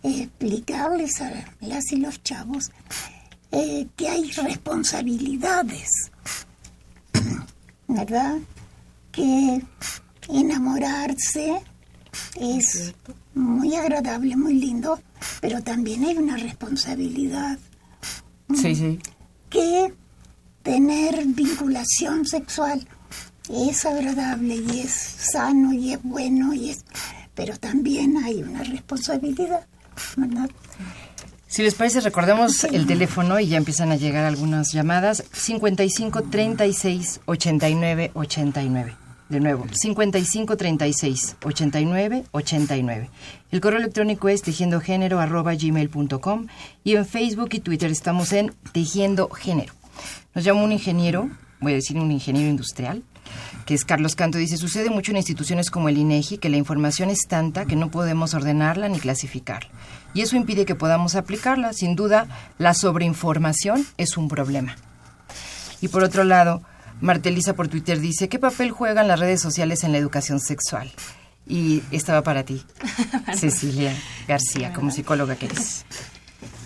[0.04, 1.32] explicarles a
[1.62, 2.72] las y los chavos
[3.52, 5.90] eh, que hay responsabilidades,
[7.88, 8.38] ¿verdad?
[9.12, 9.62] Que
[10.30, 11.62] enamorarse
[12.40, 12.94] es
[13.34, 15.00] muy agradable, muy lindo,
[15.42, 17.58] pero también hay una responsabilidad
[18.56, 19.00] Sí, sí.
[19.50, 19.94] que
[20.64, 22.88] tener vinculación sexual
[23.50, 26.84] es agradable y es sano y es bueno y es
[27.36, 29.66] pero también hay una responsabilidad
[30.16, 30.50] ¿verdad?
[31.48, 35.24] Si les parece, recordemos el teléfono y ya empiezan a llegar algunas llamadas.
[35.32, 38.96] 55 36 89 89.
[39.30, 43.10] De nuevo, 55 36 89 89.
[43.52, 46.48] El correo electrónico es tejiendogénero arroba gmail.com
[46.84, 49.74] y en Facebook y Twitter estamos en Tejiendo Género.
[50.34, 51.30] Nos llama un ingeniero,
[51.60, 53.04] voy a decir un ingeniero industrial,
[53.68, 57.10] que es Carlos Canto, dice, sucede mucho en instituciones como el INEGI que la información
[57.10, 59.70] es tanta que no podemos ordenarla ni clasificarla.
[60.14, 61.74] Y eso impide que podamos aplicarla.
[61.74, 62.28] Sin duda,
[62.60, 64.78] la sobreinformación es un problema.
[65.82, 66.64] Y por otro lado,
[67.02, 70.90] Martelisa por Twitter dice, ¿qué papel juegan las redes sociales en la educación sexual?
[71.46, 72.64] Y estaba para ti,
[73.36, 73.94] Cecilia
[74.30, 75.86] García, como psicóloga que eres.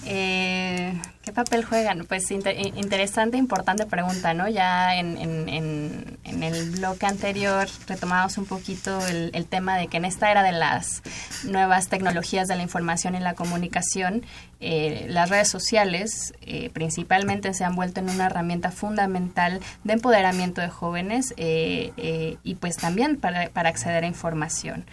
[0.05, 2.05] Eh, ¿Qué papel juegan?
[2.07, 4.49] Pues inter- in- interesante, importante pregunta, ¿no?
[4.49, 9.97] Ya en, en- en- en el bloque anterior retomamos un poquito el tema de que
[9.97, 11.03] en esta era de las
[11.43, 14.23] nuevas tecnologías de la información y la comunicación,
[14.61, 20.61] eh, las redes sociales eh, principalmente se han vuelto en una herramienta fundamental de empoderamiento
[20.61, 24.85] de jóvenes eh, y pues también para, para acceder a información.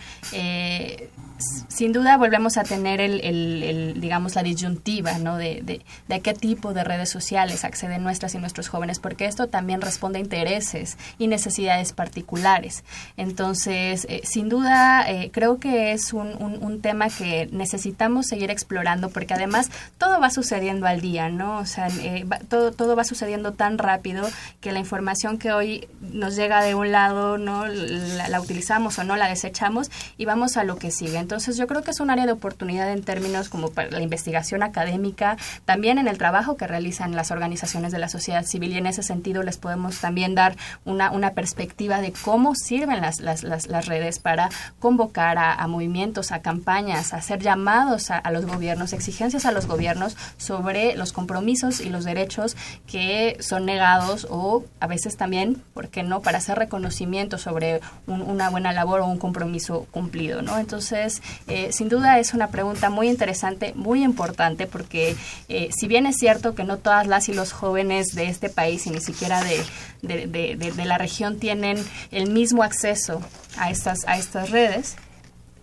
[1.68, 5.36] Sin duda volvemos a tener el, digamos la disyuntiva ¿no?
[5.36, 5.62] de,
[6.08, 10.18] de, qué tipo de redes sociales acceden nuestras y nuestros jóvenes porque esto también responde
[10.18, 12.82] a intereses y necesidades particulares
[13.16, 19.57] entonces sin duda creo que es un- un tema que necesitamos seguir explorando porque además
[19.98, 23.78] todo va sucediendo al día no o sea eh, va- todo todo va sucediendo tan
[23.78, 24.28] rápido
[24.60, 29.16] que la información que hoy nos llega de un lado no la, utilizamos o no
[29.16, 31.18] la desechamos y vamos a lo que sigue.
[31.18, 34.62] Entonces yo creo que es un área de oportunidad en términos como para la investigación
[34.62, 38.86] académica también en el trabajo que realizan las organizaciones de la sociedad civil y en
[38.86, 43.86] ese sentido les podemos también dar una, una perspectiva de cómo sirven las, las, las,
[43.86, 44.48] redes para
[44.78, 49.52] convocar a, a movimientos, a campañas, a hacer llamados a, a los gobiernos, exigencias a
[49.52, 55.62] los gobiernos sobre los compromisos y los derechos que son negados o a veces también,
[55.74, 60.42] ¿por qué no?, para hacer reconocimiento sobre un- una buena labor o un compromiso cumplido,
[60.42, 60.58] ¿no?
[60.58, 65.16] Entonces, eh, sin duda es una pregunta muy interesante, muy importante, porque
[65.48, 68.86] eh, si bien es cierto que no todas las y los jóvenes de este país
[68.86, 69.62] y ni siquiera de,
[70.02, 70.26] de-
[70.56, 71.76] de- la región tienen
[72.12, 73.20] el mismo acceso
[73.56, 74.96] a estas, a estas redes,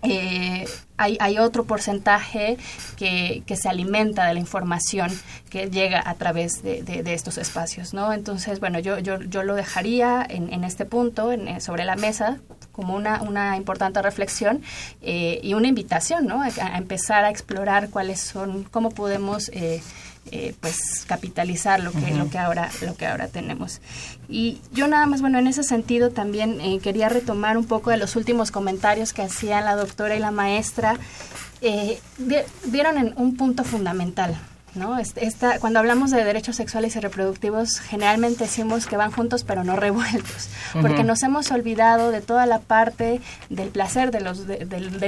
[0.08, 0.66] eh,
[0.98, 2.58] hay, hay otro porcentaje
[2.98, 5.12] que, que se alimenta de la información
[5.50, 6.84] que llega a través de,
[7.14, 8.14] estos espacios, ¿no?
[8.14, 11.96] Entonces, bueno, yo, yo, yo lo dejaría en, en este punto, en- eh, sobre la
[11.96, 12.38] mesa,
[12.72, 14.62] como una, una importante reflexión
[15.02, 16.42] eh, y una invitación, ¿no?
[16.42, 19.50] A, a empezar a explorar cuáles son, cómo podemos...
[19.54, 19.82] eh,
[20.32, 23.80] eh, pues capitalizar lo que lo que ahora lo que ahora tenemos.
[24.28, 27.98] Y yo nada más bueno en ese sentido también eh, quería retomar un poco de
[27.98, 30.98] los últimos comentarios que hacían la doctora y la maestra.
[31.62, 34.36] Eh, di- dieron en un punto fundamental
[34.76, 34.98] ¿no?
[35.00, 39.76] Esta, cuando hablamos de derechos sexuales y reproductivos, generalmente decimos que van juntos pero no
[39.76, 40.50] revueltos,
[40.82, 44.66] porque nos hemos olvidado de toda la parte del placer de los, de,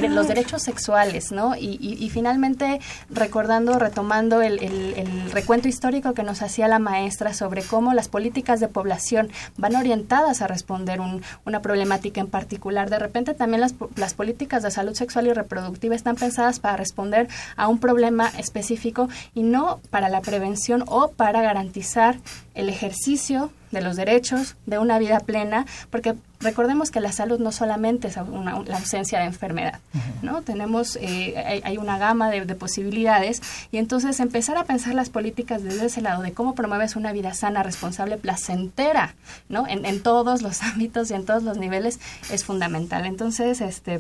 [0.10, 1.56] los derechos sexuales, ¿no?
[1.56, 6.80] Y, y- y finalmente recordando, retomando el, el- el recuento histórico que nos hacía la
[6.80, 12.28] maestra sobre cómo las políticas de población van orientadas a responder un- una problemática en
[12.28, 12.90] particular.
[12.90, 16.78] De repente también las, po- las políticas de salud sexual y reproductiva están pensadas para
[16.78, 19.57] responder a un problema específico y no
[19.90, 22.18] para la prevención o para garantizar
[22.56, 27.52] el ejercicio de los derechos de una vida plena, porque recordemos que la salud no
[27.52, 29.80] solamente es una- la ausencia de enfermedad,
[30.22, 30.42] ¿no?
[30.42, 33.42] Tenemos, eh, hay, hay una gama de, de posibilidades
[33.72, 37.34] y entonces empezar a pensar las políticas desde ese lado de cómo promueves una vida
[37.34, 39.16] sana, responsable, placentera,
[39.50, 39.68] ¿no?
[39.68, 42.00] En, en todos los ámbitos y en todos los niveles
[42.32, 43.06] es fundamental.
[43.06, 44.00] Entonces, este,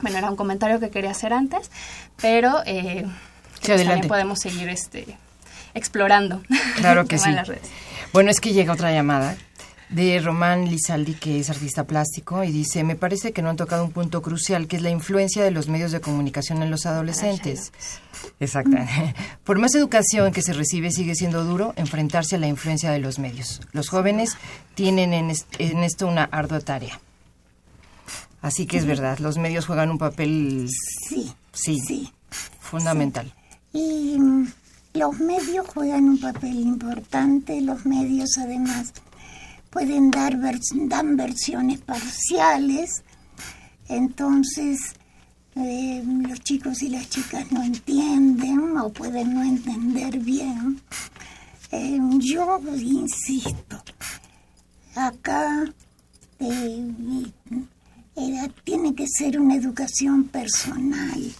[0.00, 1.70] bueno, era un comentario que quería hacer antes,
[2.20, 3.04] pero eh,
[3.62, 5.16] Sí, pues, también podemos seguir este
[5.74, 6.42] explorando.
[6.76, 7.30] Claro que sí.
[7.30, 7.68] de las redes.
[8.12, 9.36] Bueno, es que llega otra llamada
[9.88, 13.84] de Román Lizaldi, que es artista plástico, y dice, me parece que no han tocado
[13.84, 17.72] un punto crucial, que es la influencia de los medios de comunicación en los adolescentes.
[18.40, 19.14] Exactamente.
[19.44, 23.18] Por más educación que se recibe, sigue siendo duro enfrentarse a la influencia de los
[23.18, 23.60] medios.
[23.72, 24.36] Los jóvenes
[24.74, 26.98] tienen en, es- en esto una ardua tarea.
[28.40, 30.68] Así que es verdad, los medios juegan un papel...
[31.08, 31.32] Sí.
[31.52, 32.12] Sí.
[32.60, 33.32] Fundamental.
[33.72, 34.46] Y mm,
[34.94, 37.60] los medios juegan un papel importante.
[37.60, 38.92] Los medios además
[39.70, 43.02] pueden dar vers- dan versiones parciales.
[43.88, 44.78] Entonces
[45.56, 50.80] eh, los chicos y las chicas no entienden o pueden no entender bien.
[51.70, 53.82] Eh, yo insisto,
[54.94, 55.64] acá
[56.38, 56.92] eh,
[58.64, 61.32] tiene que ser una educación personal,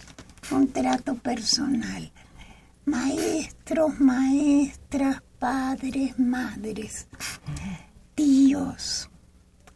[0.51, 2.11] un trato personal.
[2.85, 7.07] Maestros, maestras, padres, madres,
[8.15, 9.09] tíos,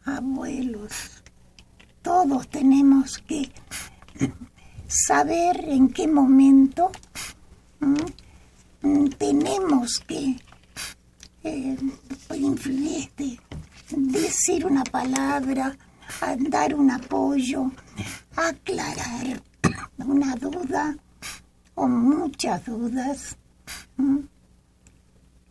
[0.04, 1.22] abuelos,
[2.02, 3.50] todos tenemos que
[4.86, 6.90] saber en qué momento
[7.80, 10.36] mm, tenemos que
[11.44, 11.76] eh,
[13.90, 15.76] decir una palabra,
[16.50, 17.70] dar un apoyo,
[18.36, 19.42] aclarar
[19.98, 20.96] una duda
[21.78, 23.36] o muchas dudas,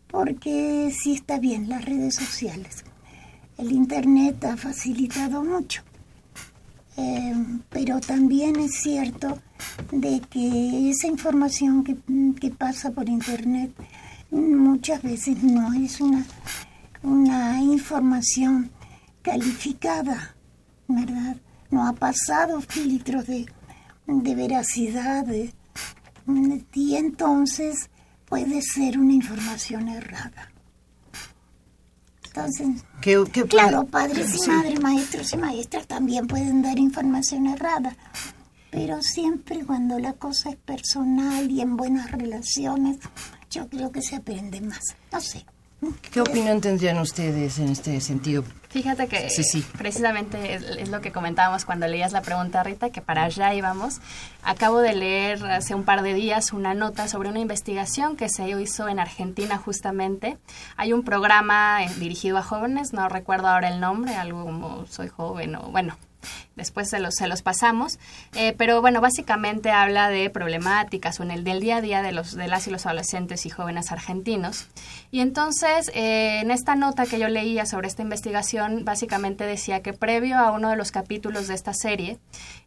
[0.08, 2.84] porque sí está bien las redes sociales.
[3.56, 5.82] El Internet ha facilitado mucho,
[7.00, 7.34] Eh,
[7.70, 9.38] pero también es cierto
[9.92, 11.94] de que esa información que,
[12.40, 13.70] que pasa por Internet
[14.32, 16.24] muchas veces no es una,
[17.04, 18.70] una información
[19.22, 20.34] calificada,
[20.88, 21.36] ¿verdad?
[21.70, 23.46] No ha pasado filtros de,
[24.06, 25.24] de veracidad
[26.74, 27.90] y entonces
[28.26, 30.50] puede ser una información errada.
[32.26, 34.50] Entonces, ¿Qué- qué- claro, padres y Sí.
[34.50, 37.96] madres, maestros y maestras también pueden dar información errada,
[38.70, 42.98] pero siempre cuando la cosa es personal y en buenas relaciones,
[43.50, 44.94] yo creo que se aprende más.
[45.10, 45.44] No sé.
[46.10, 48.42] ¿Qué opinión tendrían ustedes en este sentido?
[48.68, 49.64] Fíjate que Sí, sí.
[49.78, 54.00] precisamente es, es lo que comentábamos cuando leías la pregunta, Rita, que para allá íbamos.
[54.42, 58.48] Acabo de leer hace un par de días una nota sobre una investigación que se
[58.50, 60.36] hizo en Argentina justamente.
[60.76, 65.08] Hay un programa eh, dirigido a jóvenes, no recuerdo ahora el nombre, algo como Soy
[65.08, 65.96] joven o bueno.
[66.56, 67.98] Después se los, se los pasamos,
[68.34, 72.12] eh, pero bueno, básicamente habla de problemáticas o en el del día a día de,
[72.12, 74.66] los, de las y los adolescentes y jóvenes argentinos.
[75.10, 79.92] Y entonces, eh, en esta nota que yo leía sobre esta investigación, básicamente decía que
[79.92, 82.18] previo a uno de los capítulos de esta serie,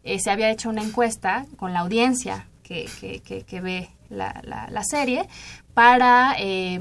[0.04, 4.42] eh, se había hecho una encuesta con la audiencia que, que, que, que ve la,
[4.44, 5.28] la, la, serie
[5.74, 6.78] para eh,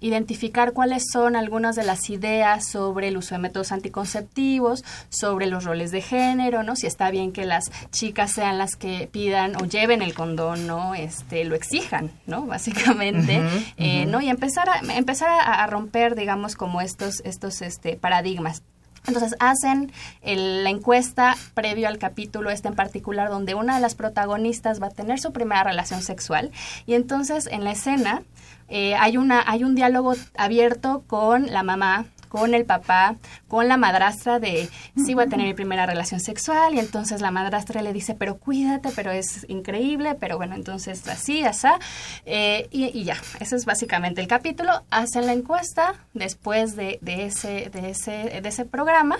[0.00, 5.64] identificar cuáles son algunas de las ideas sobre el uso de métodos anticonceptivos, sobre los
[5.64, 6.74] roles de género, ¿no?
[6.76, 10.94] Si está bien que las chicas sean las que pidan o lleven el condón, ¿no?
[10.94, 12.42] Este, lo exijan, ¿no?
[12.46, 14.10] Básicamente, uh -huh, eh, uh -huh.
[14.10, 14.20] ¿no?
[14.20, 18.62] Y empezar a, empezar a, a, romper, digamos, como estos, estos este, paradigmas.
[19.06, 19.92] Entonces hacen
[20.22, 24.88] el, la encuesta previo al capítulo este en particular donde una de las protagonistas va
[24.88, 26.50] a tener su primera relación sexual.
[26.86, 28.22] Y entonces en la escena
[28.68, 33.16] eh, hay, una, hay un diálogo abierto con la mamá con el papá,
[33.48, 37.30] con la madrastra de sí voy a tener mi primera relación sexual y entonces la
[37.30, 41.66] madrastra le dice pero cuídate, pero es increíble, pero bueno, entonces así, así,
[42.24, 47.26] eh, y, y, ya, ese es básicamente el capítulo, hacen la encuesta después de, de,
[47.26, 49.18] ese, de, ese, de ese programa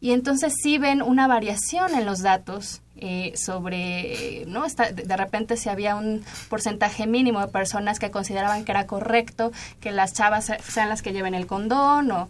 [0.00, 4.64] y entonces sí ven una variación en los datos eh, sobre, ¿no?
[4.64, 9.52] Está, de, repente si había un porcentaje mínimo de personas que consideraban que era correcto
[9.80, 12.28] que las chavas sean las que lleven el condón o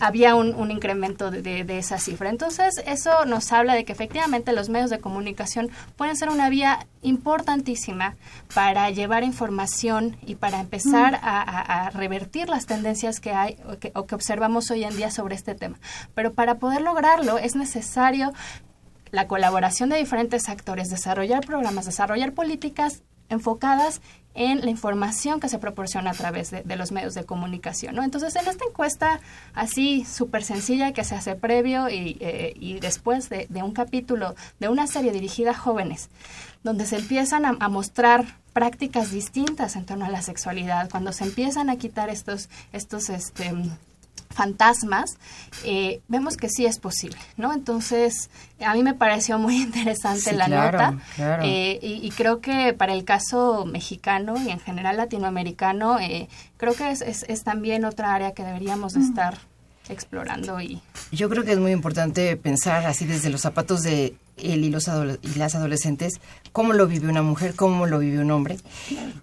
[0.00, 2.30] había un, un incremento de, de, de, esa cifra.
[2.30, 6.86] Entonces, eso nos habla de que efectivamente los medios de comunicación pueden ser una vía
[7.02, 8.16] importantísima
[8.54, 11.24] para llevar información y para empezar mm.
[11.24, 14.96] a, a, a, revertir las tendencias que hay o que, o que observamos hoy en
[14.96, 15.78] día sobre este tema.
[16.14, 18.32] Pero para poder lograrlo es necesario
[19.14, 24.00] la colaboración de diferentes actores, desarrollar programas, desarrollar políticas enfocadas
[24.34, 27.94] en la información que se proporciona a través de, los medios de comunicación.
[27.94, 28.02] ¿no?
[28.02, 29.20] Entonces, en esta encuesta
[29.54, 34.34] así súper sencilla que se hace previo y, eh, y después de, de, un capítulo
[34.58, 36.10] de una serie dirigida a jóvenes,
[36.64, 41.24] donde se empiezan a, a mostrar prácticas distintas en torno a la sexualidad, cuando se
[41.24, 43.52] empiezan a quitar estos, estos este,
[44.34, 45.16] fantasmas,
[45.64, 47.52] eh, vemos que sí es posible, ¿no?
[47.52, 48.30] Entonces,
[48.60, 51.42] a mí me pareció muy interesante sí, la claro, nota claro.
[51.44, 56.74] Eh, y, y, creo que para el caso mexicano y en general latinoamericano, eh, creo
[56.74, 59.38] que es, es, es, también otra área que deberíamos estar
[59.88, 60.80] explorando y
[61.12, 64.88] yo creo que es muy importante pensar así desde los zapatos de él y, los
[65.22, 66.14] y las adolescentes,
[66.52, 68.56] cómo lo vive una mujer, cómo lo vive un hombre.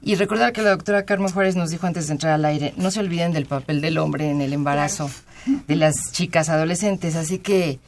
[0.01, 2.91] Y recordar que la doctora Carmen Juárez nos dijo antes de entrar al aire, no
[2.91, 5.09] se olviden del papel del hombre en el embarazo
[5.67, 7.15] de las chicas adolescentes.
[7.15, 7.79] Así que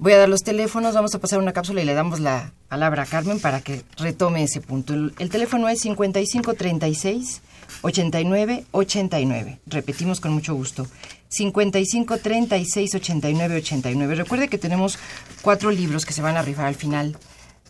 [0.00, 3.02] voy a dar los teléfonos, vamos a pasar una cápsula y le damos la palabra
[3.02, 4.94] a Carmen para que retome ese punto.
[4.94, 7.42] El, el teléfono es 5536
[7.82, 9.60] 89 89.
[9.66, 10.86] Repetimos con mucho gusto.
[11.28, 14.14] 55 36 89 89.
[14.14, 14.98] Recuerde que tenemos
[15.42, 17.18] cuatro libros que se van a rifar al final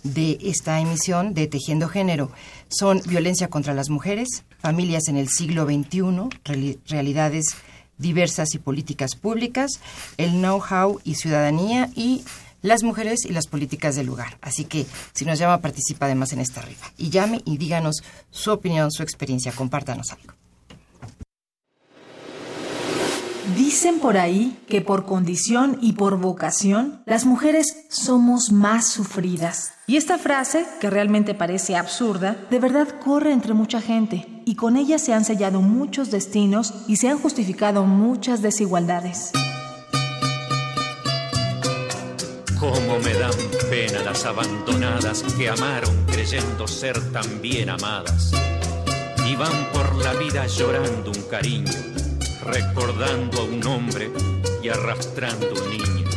[0.05, 2.31] de esta emisión de Tejiendo Género.
[2.69, 6.29] Son Violencia contra las Mujeres, Familias en el siglo XXI,
[6.87, 7.57] Realidades
[8.01, 9.81] diversas y políticas públicas,
[10.17, 12.23] el know-how y ciudadanía y
[12.63, 14.39] las mujeres y las políticas del lugar.
[14.43, 16.93] Así que si nos llama, participa además en esta rifa.
[16.97, 20.35] Y llame y díganos su opinión, su experiencia, compártanos algo.
[23.57, 29.73] Dicen por ahí que por condición y por vocación, las mujeres somos más sufridas.
[29.91, 34.77] Y esta frase, que realmente parece absurda, de verdad corre entre mucha gente, y con
[34.77, 39.33] ella se han sellado muchos destinos y se han justificado muchas desigualdades.
[42.61, 43.33] Cómo me dan
[43.69, 48.31] pena las abandonadas que amaron creyendo ser tan bien amadas
[49.29, 51.73] y van por la vida llorando un cariño
[52.45, 54.13] recordando a un hombre
[54.63, 56.11] y arrastrando un niño.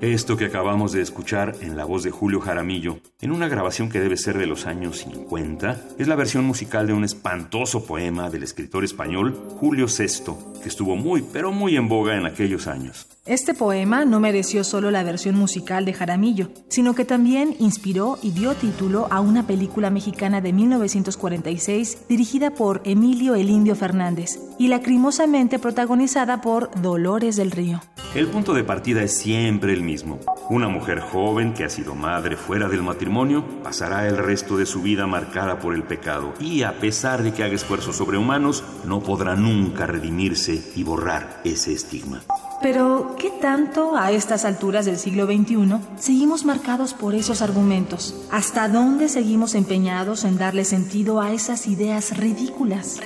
[0.00, 3.98] Esto que acabamos de escuchar en la voz de Julio Jaramillo, en una grabación que
[3.98, 8.44] debe ser de los años 50, es la versión musical de un espantoso poema del
[8.44, 13.08] escritor español Julio VI, que estuvo muy, pero muy en boga en aquellos años.
[13.28, 18.30] Este poema no mereció solo la versión musical de Jaramillo, sino que también inspiró y
[18.30, 24.68] dio título a una película mexicana de 1946 dirigida por Emilio El Indio Fernández y
[24.68, 27.82] lacrimosamente protagonizada por Dolores del Río.
[28.14, 30.18] El punto de partida es siempre el mismo.
[30.48, 34.80] Una mujer joven que ha sido madre fuera del matrimonio pasará el resto de su
[34.80, 39.36] vida marcada por el pecado y a pesar de que haga esfuerzos sobrehumanos, no podrá
[39.36, 42.22] nunca redimirse y borrar ese estigma.
[42.60, 48.14] Pero, ¿qué tanto a estas alturas del siglo XXI seguimos marcados por esos argumentos?
[48.32, 53.00] ¿Hasta dónde seguimos empeñados en darle sentido a esas ideas ridículas?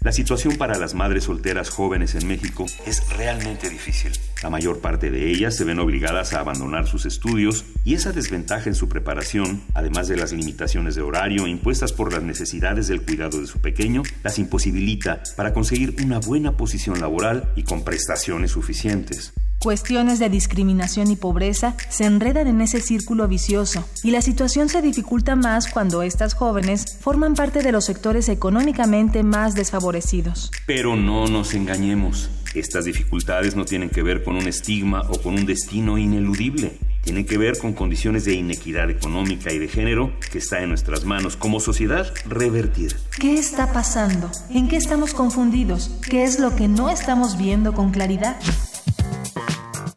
[0.00, 4.12] La situación para las madres solteras jóvenes en México es realmente difícil.
[4.44, 8.68] La mayor parte de ellas se ven obligadas a abandonar sus estudios y esa desventaja
[8.68, 13.40] en su preparación, además de las limitaciones de horario impuestas por las necesidades del cuidado
[13.40, 19.32] de su pequeño, las imposibilita para conseguir una buena posición laboral y con prestaciones suficientes.
[19.60, 24.82] Cuestiones de discriminación y pobreza se enredan en ese círculo vicioso y la situación se
[24.82, 30.52] dificulta más cuando estas jóvenes forman parte de los sectores económicamente más desfavorecidos.
[30.64, 35.34] Pero no nos engañemos, estas dificultades no tienen que ver con un estigma o con
[35.34, 36.78] un destino ineludible.
[37.02, 41.04] Tienen que ver con condiciones de inequidad económica y de género que está en nuestras
[41.04, 42.94] manos como sociedad revertir.
[43.18, 44.30] ¿Qué está pasando?
[44.50, 45.90] ¿En qué estamos confundidos?
[46.08, 48.36] ¿Qué es lo que no estamos viendo con claridad?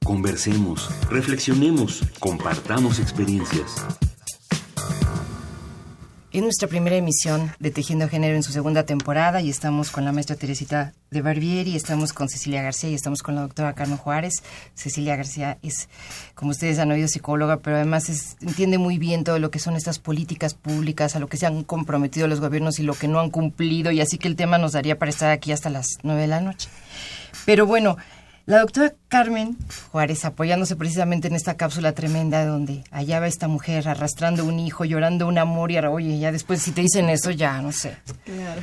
[0.04, 3.76] Conversemos, reflexionemos, compartamos experiencias.
[6.34, 10.14] Es nuestra primera emisión de Tejiendo Género en su segunda temporada y estamos con la
[10.14, 14.36] maestra Teresita de Barbieri, estamos con Cecilia García y estamos con la doctora Carmen Juárez.
[14.74, 15.90] Cecilia García es,
[16.34, 20.00] como ustedes han oído, psicóloga, pero además entiende muy bien todo lo que son estas
[20.00, 23.30] políticas públicas, a lo que se han comprometido los gobiernos y lo que no han
[23.30, 26.28] cumplido, y así que el tema nos daría para estar aquí hasta las nueve de
[26.28, 26.70] la noche.
[27.46, 27.98] Pero bueno,
[28.46, 29.58] la doctora Carmen
[29.92, 34.86] Juárez, apoyándose precisamente en esta cápsula tremenda donde allá va esta mujer arrastrando un hijo,
[34.86, 37.98] llorando un amor y ahora, oye, ya después si te dicen eso, ya, no sé.
[38.26, 38.62] Claro.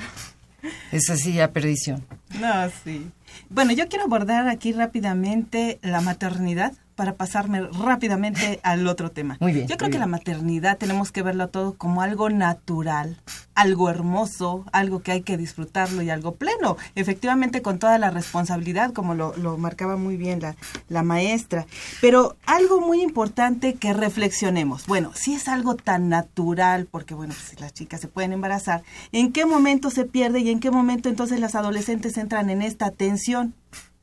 [0.90, 2.04] Es así, ya perdición.
[2.40, 3.10] No, sí.
[3.48, 9.36] Bueno, yo quiero abordar aquí rápidamente la maternidad para pasarme rápidamente al otro tema.
[9.38, 10.00] Muy bien, Yo creo que bien.
[10.00, 13.16] la maternidad tenemos que verlo todo como algo natural,
[13.54, 16.76] algo hermoso, algo que hay que disfrutarlo y algo pleno.
[16.96, 20.56] Efectivamente, con toda la responsabilidad, como lo, lo marcaba muy bien la,
[20.88, 21.66] la maestra.
[22.00, 24.84] Pero algo muy importante que reflexionemos.
[24.88, 28.82] Bueno, si es algo tan natural, porque bueno, pues las chicas se pueden embarazar,
[29.12, 32.90] ¿en qué momento se pierde y en qué momento entonces las adolescentes entran en esta
[32.90, 33.54] tensión?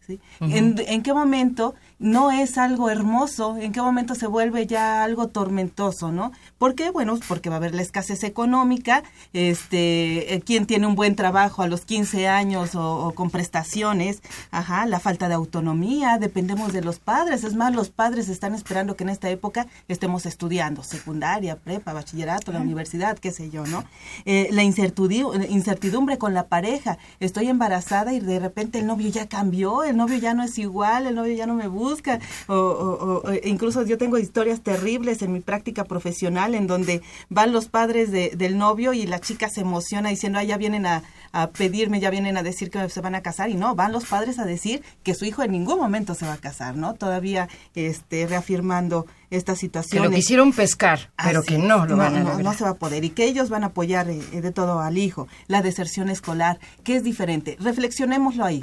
[0.08, 0.22] ¿sí?
[0.39, 3.58] ¿En, en qué momento no es algo hermoso?
[3.58, 6.32] ¿En qué momento se vuelve ya algo tormentoso, no?
[6.58, 6.89] ¿Por qué?
[6.89, 11.64] Bueno, porque va a haber la escasez económica, este, eh, quien tiene un buen trabajo
[11.64, 14.22] a los 15 años o, o con prestaciones,
[14.52, 18.96] ajá, la falta de autonomía, dependemos de los padres, es más, los padres están esperando
[18.96, 23.84] que en esta época estemos estudiando, secundaria, prepa, bachillerato, la universidad, qué sé yo, ¿no?
[24.26, 29.28] Eh, la incertidumbre, incertidumbre con la pareja, estoy embarazada y de repente el novio ya
[29.28, 32.96] cambió, el novio ya no es igual, el novio ya no me busca, o, o-
[33.06, 37.68] o- o incluso yo tengo historias terribles en mi práctica profesional en donde van los
[37.68, 41.50] padres de- del novio y la chica se emociona diciendo, ah, ya vienen a, a
[41.52, 44.40] pedirme, ya vienen a decir que se van a casar y no, van los padres
[44.40, 46.94] a decir que su hijo en ningún momento se va a casar, ¿no?
[46.96, 50.04] Todavía este, reafirmando esta situación.
[50.04, 52.64] Que lo quisieron pescar, pero Así que no lo no, van a no, no se
[52.64, 55.28] va a poder y que ellos van a apoyar eh, de todo al hijo.
[55.48, 57.58] La deserción escolar, que es diferente.
[57.60, 58.62] Reflexionémoslo ahí.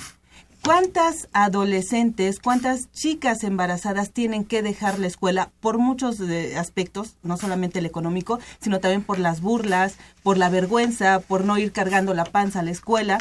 [0.65, 7.37] ¿Cuántas adolescentes, cuántas chicas embarazadas tienen que dejar la escuela por muchos eh, aspectos, no
[7.37, 12.15] solamente el económico, sino también por las burlas, por la vergüenza, por no ir cargando
[12.15, 13.19] la panza a la escuela?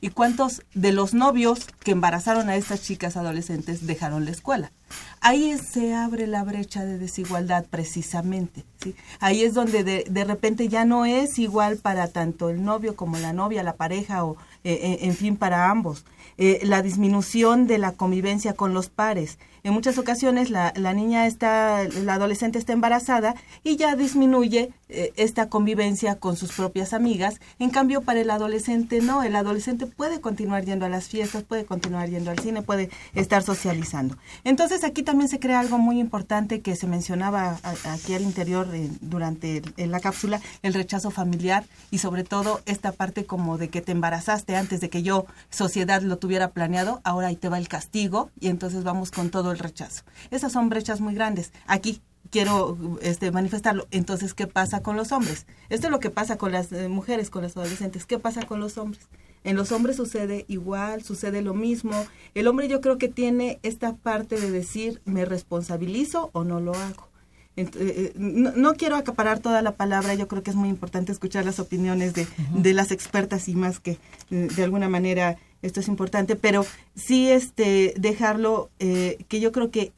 [0.00, 4.72] ¿Y cuántos de los novios que embarazaron a estas chicas adolescentes dejaron la escuela?
[5.20, 8.64] Ahí se abre la brecha de desigualdad precisamente.
[8.82, 8.94] ¿sí?
[9.20, 13.18] Ahí es donde de, de repente ya no es igual para tanto el novio como
[13.18, 16.06] la novia, la pareja o eh, eh, en fin para ambos.
[16.44, 19.38] Eh, la disminución de la convivencia con los pares.
[19.64, 25.12] En muchas ocasiones la, la niña está, la adolescente está embarazada y ya disminuye eh,
[25.16, 27.40] esta convivencia con sus propias amigas.
[27.58, 31.64] En cambio, para el adolescente no, el adolescente puede continuar yendo a las fiestas, puede
[31.64, 34.16] continuar yendo al cine, puede estar socializando.
[34.44, 38.90] Entonces aquí también se crea algo muy importante que se mencionaba aquí al interior eh,
[39.00, 43.80] durante en la cápsula, el rechazo familiar y sobre todo esta parte como de que
[43.80, 47.68] te embarazaste antes de que yo, sociedad, lo tuviera planeado, ahora ahí te va el
[47.68, 50.02] castigo y entonces vamos con todo el rechazo.
[50.30, 51.52] Esas son brechas muy grandes.
[51.66, 52.00] Aquí
[52.30, 53.86] quiero este, manifestarlo.
[53.90, 55.46] Entonces, ¿qué pasa con los hombres?
[55.68, 58.06] Esto es lo que pasa con las eh, mujeres, con las adolescentes.
[58.06, 59.06] ¿Qué pasa con los hombres?
[59.44, 61.92] En los hombres sucede igual, sucede lo mismo.
[62.34, 66.74] El hombre yo creo que tiene esta parte de decir, me responsabilizo o no lo
[66.74, 67.08] hago.
[67.56, 71.12] Eh, eh, no, no quiero acaparar toda la palabra, yo creo que es muy importante
[71.12, 73.98] escuchar las opiniones de, de las expertas y más que
[74.30, 79.92] de alguna manera esto es importante, pero sí este dejarlo eh, que yo creo que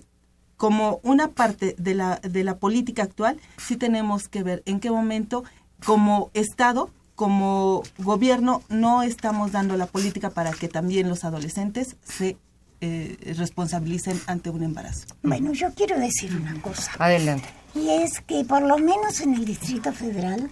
[0.57, 4.91] como una parte de la, de la política actual, sí tenemos que ver en qué
[4.91, 5.45] momento
[5.85, 12.37] como Estado, como gobierno, no estamos dando la política para que también los adolescentes se
[12.81, 15.07] eh, responsabilicen ante un embarazo.
[15.23, 16.93] Bueno, yo quiero decir una cosa.
[16.99, 17.49] Adelante.
[17.75, 20.51] Y es que por lo menos en el Distrito Federal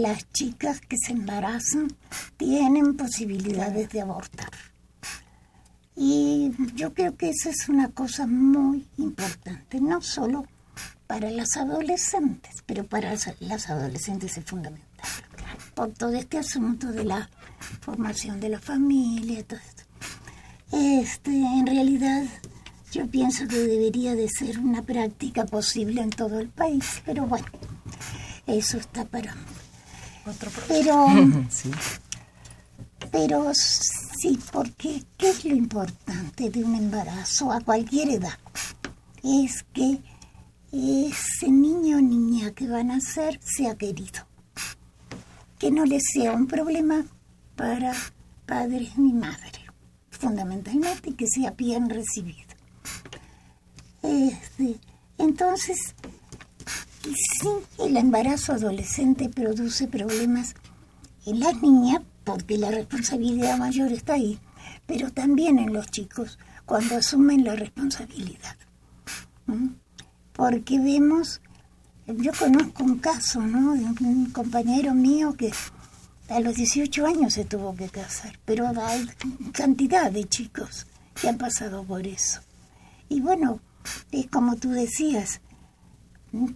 [0.00, 1.88] las chicas que se embarazan
[2.36, 4.50] tienen posibilidades de abortar.
[5.94, 10.46] Y yo creo que esa es una cosa muy importante, no solo
[11.06, 14.88] para las adolescentes, pero para las- adolescentes es fundamental.
[15.74, 17.28] Por todo este asunto de la
[17.80, 19.82] formación de la familia, todo esto.
[20.72, 22.24] Este, en realidad,
[22.92, 27.46] yo pienso que debería de ser una práctica posible en todo el país, pero bueno,
[28.46, 29.34] eso está para
[30.68, 31.06] Pero,
[31.50, 31.70] Sí.
[33.10, 38.38] pero sí, porque ¿qué es lo importante de un embarazo a cualquier edad?
[39.22, 40.00] Es que
[40.72, 44.26] ese niño o niña que van a nacer sea querido.
[45.58, 47.04] Que no le sea un problema
[47.56, 47.92] para
[48.46, 49.66] padres ni madre,
[50.10, 52.52] fundamentalmente, que sea bien recibido.
[54.02, 54.80] Este,
[55.18, 55.94] entonces,
[57.02, 57.48] sí,
[57.78, 60.54] el embarazo adolescente produce problemas
[61.26, 64.38] en las niñas porque la responsabilidad mayor está ahí,
[64.86, 68.56] pero también en los chicos cuando asumen la responsabilidad.
[69.46, 69.68] ¿Mm?
[70.32, 71.40] Porque vemos,
[72.06, 73.74] yo conozco un caso, ¿no?
[73.74, 75.52] De un compañero mío que
[76.28, 79.06] a los 18 años se tuvo que casar, pero hay
[79.52, 80.86] cantidad de chicos
[81.20, 82.40] que han pasado por eso.
[83.08, 83.60] Y bueno,
[84.10, 85.40] es como tú decías,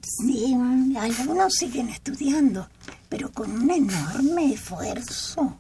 [0.03, 0.57] Sí,
[0.99, 2.69] algunos siguen estudiando,
[3.09, 5.59] pero con un enorme esfuerzo.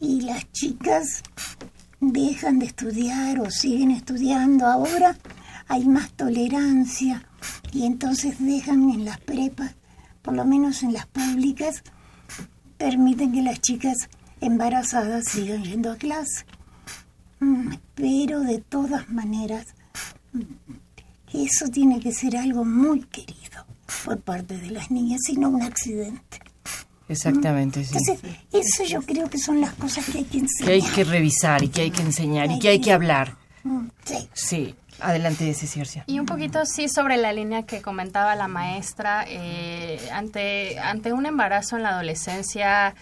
[0.00, 1.22] Y las chicas
[2.00, 4.66] dejan de estudiar o siguen estudiando.
[4.66, 5.16] Ahora
[5.66, 7.26] hay más tolerancia
[7.72, 9.74] y entonces dejan en las prepas,
[10.22, 11.82] por lo menos en las públicas,
[12.78, 14.08] permiten que las chicas
[14.40, 16.46] embarazadas sigan yendo a clase.
[17.40, 19.66] Mm, Pero de todas maneras,
[21.34, 23.64] eso tiene que ser algo muy querido
[24.04, 26.40] por parte de las niñas y no un accidente.
[27.08, 27.94] Exactamente, sí.
[27.96, 30.72] Entonces, eso yo creo que son las cosas que hay que Que enseñar.
[30.72, 33.34] hay que revisar y que hay que enseñar y que hay que hablar.
[33.64, 34.28] Mm, Sí.
[34.34, 34.74] Sí.
[35.00, 36.02] Adelante, Cecilia.
[36.08, 41.24] Y un poquito sí sobre la línea que comentaba la maestra, eh, ante, ante un
[41.24, 42.96] embarazo en la adolescencia,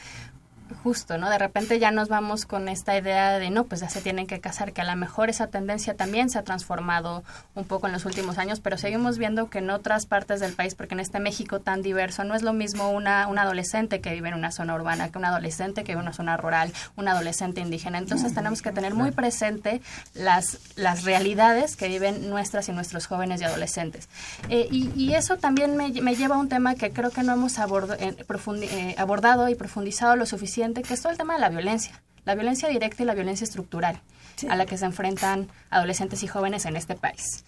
[0.82, 1.30] justo, ¿no?
[1.30, 4.40] De repente ya nos vamos con esta idea de, no, pues ya se tienen que
[4.40, 8.04] casar, que a lo mejor esa tendencia también se ha transformado un poco en los
[8.04, 11.60] últimos años, pero seguimos viendo que en otras partes del país, porque en este México
[11.60, 15.10] tan diverso, no es lo mismo una, un adolescente que vive en una zona urbana
[15.10, 17.98] que un adolescente que vive en una zona rural, un adolescente indígena.
[17.98, 19.80] Entonces tenemos que tener muy presente
[20.14, 24.08] las, las realidades que viven nuestras y nuestros jóvenes y adolescentes.
[24.48, 27.32] Eh, y, y eso también me, me lleva a un tema que creo que no
[27.32, 31.34] hemos abordo- eh, profundi- eh, abordado y profundizado lo suficiente, que es todo el tema
[31.34, 32.02] de la violencia.
[32.24, 34.00] La violencia directa y la violencia estructural
[34.48, 37.44] a la que se enfrentan adolescentes y jóvenes en este país.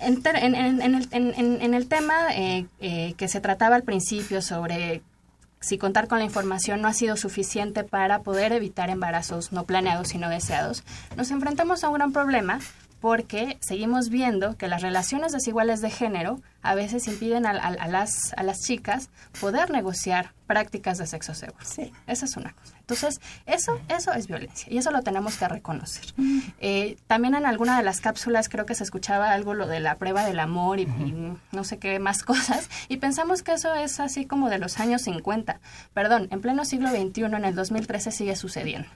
[0.00, 4.40] En, ter- en- en- el, en el tema eh, eh, que se trataba al principio
[4.42, 5.02] sobre
[5.60, 10.14] si contar con la información no ha sido suficiente para poder evitar embarazos no planeados
[10.14, 10.84] y no deseados,
[11.16, 12.60] nos enfrentamos a un gran problema
[13.00, 17.88] porque seguimos viendo que las relaciones desiguales de género a veces impiden a, a- a
[17.88, 21.64] las, a las chicas poder negociar prácticas de sexo seguro.
[22.06, 22.74] Esa es una cosa.
[22.80, 26.06] Entonces, eso, eso es violencia y eso lo tenemos que reconocer.
[26.58, 29.96] Eh, también en alguna de las cápsulas creo que se escuchaba algo lo de la
[29.96, 34.00] prueba del amor y, y no sé qué más cosas y pensamos que eso es
[34.00, 35.60] así como de los años 50.
[35.94, 38.88] Perdón, en pleno siglo XXI, en el 2013 sigue sucediendo.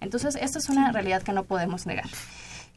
[0.00, 2.06] Entonces, esto es una realidad que no podemos negar.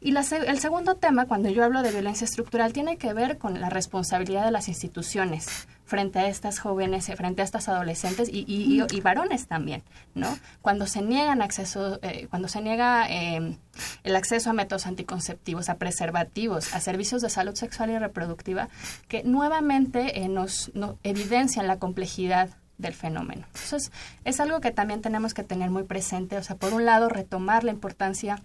[0.00, 3.60] Y la el segundo tema, cuando yo hablo de violencia estructural, tiene que ver con
[3.60, 8.44] la responsabilidad de las instituciones frente a estas jóvenes, eh, frente a estas adolescentes y,
[8.46, 9.82] y- y- y varones también,
[10.14, 10.38] ¿no?
[10.62, 13.56] Cuando se niegan acceso, eh, cuando se niega eh,
[14.04, 18.68] el acceso a métodos anticonceptivos, a preservativos, a servicios de salud sexual y reproductiva,
[19.08, 23.46] que nuevamente eh, nos, no- evidencian la complejidad del fenómeno.
[23.48, 23.90] Entonces,
[24.24, 27.64] es algo que también tenemos que tener muy presente, o sea, por un lado, retomar
[27.64, 28.40] la importancia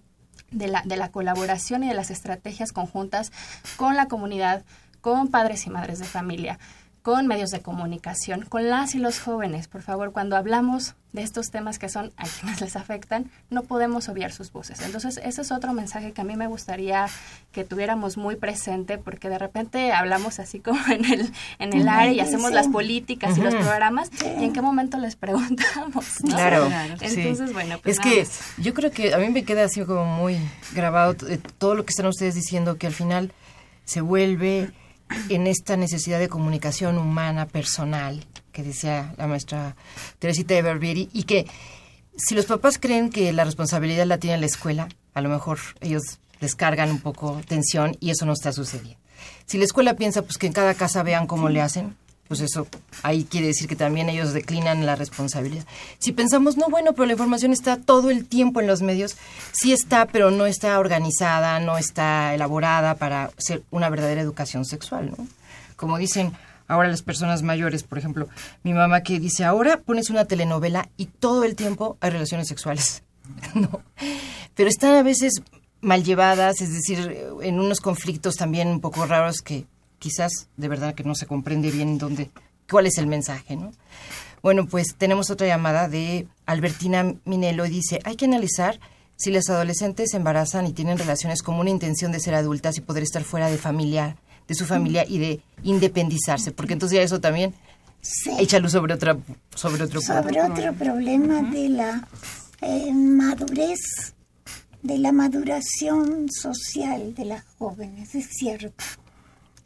[0.53, 3.31] de la, de la colaboración y de las estrategias conjuntas
[3.75, 4.63] con la comunidad,
[5.01, 6.59] con padres y madres de familia,
[7.03, 9.67] con medios de comunicación, con las y los jóvenes.
[9.67, 14.07] Por favor, cuando hablamos de estos temas que son a quienes les afectan, no podemos
[14.09, 14.79] obviar sus voces.
[14.81, 17.07] Entonces, ese es otro mensaje que a mí me gustaría
[17.51, 22.13] que tuviéramos muy presente, porque de repente hablamos así como en el, en el área
[22.13, 22.55] y hacemos Sí.
[22.55, 26.05] las políticas y los programas, y en qué momento les preguntamos.
[26.23, 26.29] ¿no?
[26.35, 26.69] Claro,
[27.01, 27.53] Entonces, sí.
[27.53, 28.39] bueno, pues es que más.
[28.57, 30.37] yo creo que a mí me queda así como muy
[30.73, 33.33] grabado eh, todo lo que están ustedes diciendo, que al final
[33.83, 34.71] se vuelve
[35.29, 39.75] en esta necesidad de comunicación humana, personal, que decía la maestra
[40.19, 41.47] Teresita de Barbieri, y que
[42.15, 46.19] si los papás creen que la responsabilidad la tiene la escuela, a lo mejor ellos
[46.39, 48.99] descargan un poco tensión y eso no está sucediendo.
[49.45, 51.95] Si la escuela piensa pues que en cada casa vean cómo le hacen,
[52.27, 52.67] pues eso
[53.03, 55.65] ahí quiere decir que también ellos declinan la responsabilidad.
[55.99, 59.17] Si pensamos, no, bueno, pero la información está todo el tiempo en los medios,
[59.51, 65.11] sí está, pero no está organizada, no está elaborada para ser una verdadera educación sexual,
[65.11, 65.27] ¿no?
[65.75, 66.33] Como dicen
[66.67, 68.29] ahora las personas mayores, por ejemplo,
[68.63, 73.03] mi mamá que dice, ahora pones una telenovela y todo el tiempo hay relaciones sexuales.
[73.53, 73.81] no.
[74.55, 75.41] Pero están a veces
[75.81, 79.65] mal llevadas, es decir, en unos conflictos también un poco raros que
[80.03, 82.29] quizás de verdad que no se comprende bien dónde,
[82.69, 83.71] cuál es el mensaje, ¿no?
[84.41, 88.81] Bueno, pues tenemos otra llamada de Albertina Minelo y dice, hay que analizar
[89.15, 92.81] si las adolescentes se embarazan y tienen relaciones con una intención de ser adultas y
[92.81, 97.21] poder estar fuera de familia, de su familia y de independizarse, porque entonces ya eso
[97.21, 97.53] también
[98.37, 99.17] echa luz sobre otra
[99.55, 102.05] sobre otro sobre otro problema de la
[102.61, 104.13] eh, madurez
[104.81, 108.83] de la maduración social de las jóvenes es cierto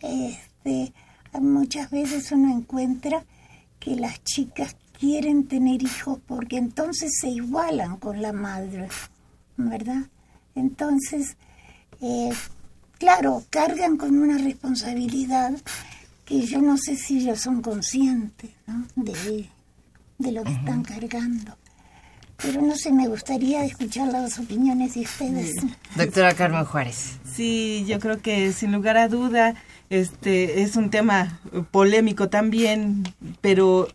[0.01, 0.93] este,
[1.39, 3.23] muchas veces uno encuentra
[3.79, 8.87] que las chicas quieren tener hijos porque entonces se igualan con la madre,
[9.57, 10.03] ¿verdad?
[10.55, 11.37] Entonces,
[12.01, 12.31] eh,
[12.97, 15.53] claro, cargan con una responsabilidad
[16.25, 18.85] que yo no sé si ellos son conscientes ¿no?
[18.95, 19.49] de,
[20.17, 21.57] de lo que están cargando.
[22.37, 25.55] Pero no sé, me gustaría escuchar las opiniones de ustedes.
[25.95, 27.17] Doctora Carmen Juárez.
[27.33, 29.55] Sí, yo creo que sin lugar a duda
[29.89, 31.39] este es un tema
[31.71, 33.03] polémico también,
[33.41, 33.87] pero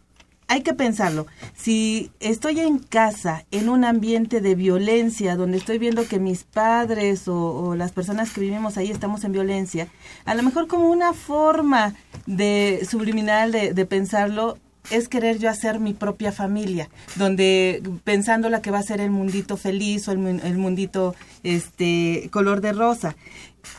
[0.49, 1.27] hay que pensarlo.
[1.55, 7.27] Si estoy en casa, en un ambiente de violencia, donde estoy viendo que mis padres
[7.27, 9.89] o, las personas que vivimos ahí estamos en violencia,
[10.27, 11.95] a lo mejor como una forma
[12.27, 14.59] de subliminal de, de pensarlo,
[14.91, 19.11] es querer yo hacer mi propia familia, donde pensando la que va a ser el
[19.11, 23.17] mundito feliz o el, el mundito este color de rosa.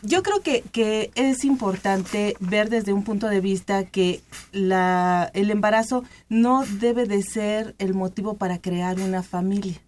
[0.02, 4.22] Yo creo que, que es importante ver desde un punto de vista que
[4.52, 9.80] la, el embarazo no debe de ser el motivo para crear una familia.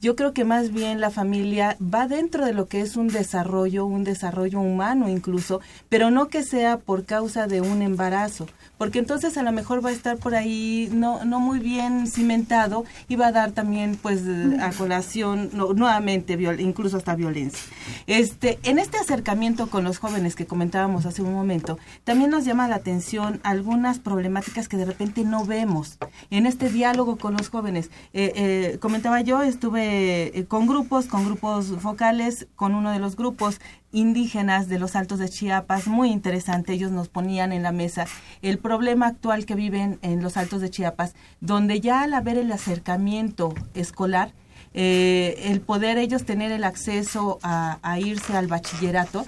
[0.00, 3.86] Yo creo que más bien la familia va dentro de lo que es un desarrollo,
[3.86, 8.46] un desarrollo humano incluso, pero no que sea por causa de un embarazo
[8.78, 12.84] porque entonces a lo mejor va a estar por ahí no, no muy bien cimentado
[13.08, 14.22] y va a dar también pues
[14.60, 17.60] a colación no, nuevamente viol, incluso hasta violencia.
[18.06, 22.68] Este, en este acercamiento con los jóvenes que comentábamos hace un momento, también nos llama
[22.68, 25.98] la atención algunas problemáticas que de repente no vemos
[26.30, 27.90] en este diálogo con los jóvenes.
[28.12, 29.87] Eh, eh, comentaba yo, estuve
[30.48, 33.60] con grupos, con grupos focales, con uno de los grupos
[33.92, 38.06] indígenas de los Altos de Chiapas, muy interesante, ellos nos ponían en la mesa
[38.42, 42.52] el problema actual que viven en los Altos de Chiapas, donde ya al haber el
[42.52, 44.32] acercamiento escolar,
[44.74, 49.26] eh, el poder ellos tener el acceso a, a irse al bachillerato,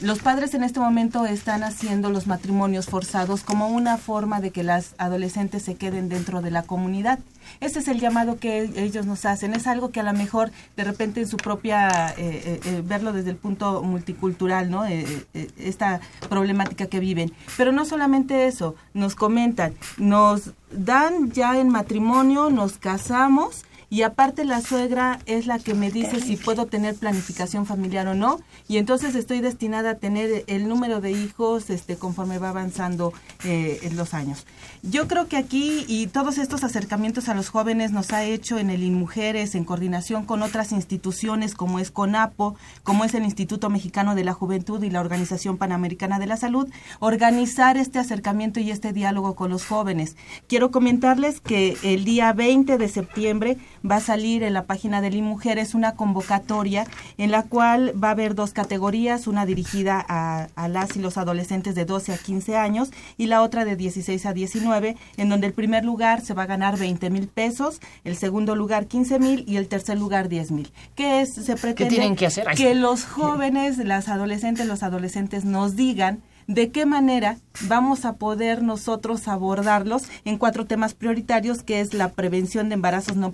[0.00, 4.62] los padres en este momento están haciendo los matrimonios forzados como una forma de que
[4.62, 7.18] las adolescentes se queden dentro de la comunidad.
[7.60, 9.54] Ese es el llamado que ellos nos hacen.
[9.54, 13.30] Es algo que a lo mejor de repente en su propia, eh, eh, verlo desde
[13.30, 14.86] el punto multicultural, ¿no?
[14.86, 15.24] Eh,
[15.58, 17.32] esta problemática que viven.
[17.56, 24.44] Pero no solamente eso, nos comentan, nos dan ya en matrimonio, nos casamos y aparte
[24.44, 28.38] la suegra es la que me dice si puedo tener planificación familiar o no
[28.68, 33.12] y entonces estoy destinada a tener el número de hijos este conforme va avanzando
[33.44, 34.46] eh, en los años.
[34.82, 38.70] Yo creo que aquí y todos estos acercamientos a los jóvenes nos ha hecho en
[38.70, 44.14] el INMujeres en coordinación con otras instituciones como es CONAPO, como es el Instituto Mexicano
[44.14, 46.68] de la Juventud y la Organización Panamericana de la Salud,
[47.00, 50.16] organizar este acercamiento y este diálogo con los jóvenes.
[50.46, 53.58] Quiero comentarles que el día 20 de septiembre
[53.88, 56.86] va a salir en la página de Mujeres una convocatoria
[57.18, 61.18] en la cual va a haber dos categorías, una dirigida a, a, las y los
[61.18, 65.46] adolescentes de 12 a 15 años y la otra de 16 a 19, en donde
[65.46, 69.44] el primer lugar se va a ganar 20 mil pesos, el segundo lugar 15 mil
[69.46, 70.72] y el tercer lugar 10 mil.
[70.94, 71.34] ¿Qué es?
[71.34, 72.46] Se pretende ¿Qué tienen que hacer?
[72.56, 77.38] que los jóvenes, las adolescentes, los adolescentes nos digan de qué manera
[77.68, 83.16] vamos a poder nosotros abordarlos en cuatro temas prioritarios, que es la prevención de embarazos
[83.16, 83.32] no,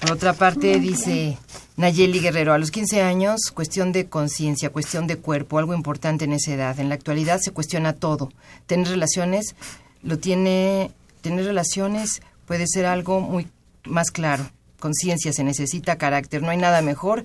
[0.00, 1.38] Por otra parte, dice
[1.80, 6.34] Nayeli Guerrero, a los 15 años, cuestión de conciencia, cuestión de cuerpo, algo importante en
[6.34, 6.78] esa edad.
[6.78, 8.30] En la actualidad se cuestiona todo.
[8.66, 9.56] Tener relaciones,
[10.02, 10.90] lo tiene,
[11.22, 13.48] tener relaciones puede ser algo muy
[13.84, 14.44] más claro.
[14.78, 16.42] Conciencia se necesita, carácter.
[16.42, 17.24] No hay nada mejor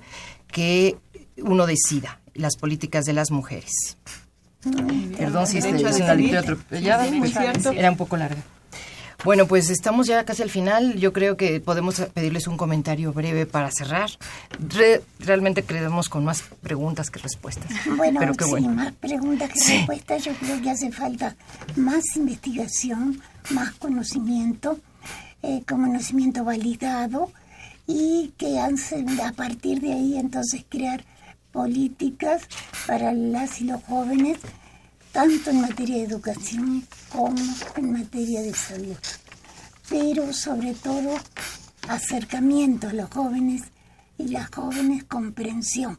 [0.50, 0.96] que
[1.36, 3.98] uno decida las políticas de las mujeres.
[5.18, 8.42] Perdón si este es una atropellada, pues, era un poco larga.
[9.24, 10.94] Bueno, pues estamos ya casi al final.
[10.98, 14.10] Yo creo que podemos pedirles un comentario breve para cerrar.
[14.68, 17.66] Re- realmente creemos con más preguntas que respuestas.
[17.96, 18.68] Bueno, Pero qué sí, bueno.
[18.70, 19.76] más preguntas que Sí.
[19.78, 20.24] respuestas.
[20.24, 21.34] Yo creo que hace falta
[21.76, 24.78] más investigación, más conocimiento,
[25.42, 27.32] eh, conocimiento validado
[27.86, 31.04] y que hace- a partir de ahí entonces crear
[31.52, 32.42] políticas
[32.86, 34.38] para las y los jóvenes,
[35.16, 37.42] tanto en materia de educación como
[37.76, 38.98] en materia de salud.
[39.88, 41.16] Pero sobre todo
[41.88, 43.62] acercamiento a los jóvenes
[44.18, 45.98] y las jóvenes comprensión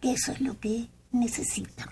[0.00, 1.90] que eso es lo que necesitan.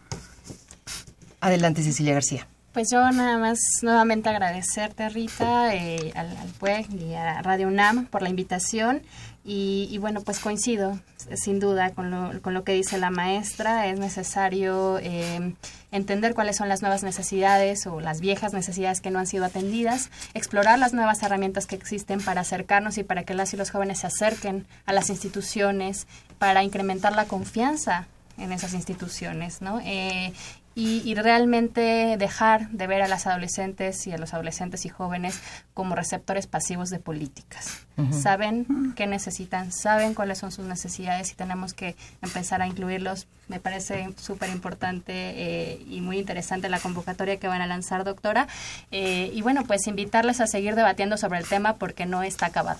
[1.40, 2.48] Adelante, Cecilia García.
[2.72, 8.06] Pues yo nada más nuevamente agradecerte, Rita, eh, al, al PUEG y a Radio UNAM
[8.06, 9.02] por la invitación.
[9.50, 10.98] Y, y bueno, pues coincido
[11.36, 13.86] sin duda con lo, con lo que dice la maestra.
[13.86, 15.54] Es necesario eh,
[15.90, 20.10] entender cuáles son las nuevas necesidades o las viejas necesidades que no han sido atendidas,
[20.34, 24.00] explorar las nuevas herramientas que existen para acercarnos y para que las y los jóvenes
[24.00, 26.06] se acerquen a las instituciones,
[26.38, 28.06] para incrementar la confianza
[28.38, 29.80] en esas instituciones, ¿no?
[29.80, 30.32] Eh,
[30.78, 35.40] y, y realmente dejar de ver a las adolescentes y a los adolescentes y jóvenes
[35.74, 37.80] como receptores pasivos de políticas.
[38.12, 43.26] Saben qué necesitan, saben cuáles son sus necesidades y tenemos que empezar a incluirlos.
[43.48, 48.46] Me parece súper importante eh, y muy interesante la convocatoria que van a lanzar, doctora.
[48.92, 52.78] Eh, y bueno, pues invitarles a seguir debatiendo sobre el tema porque no está acabado.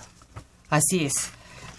[0.69, 1.31] Así es.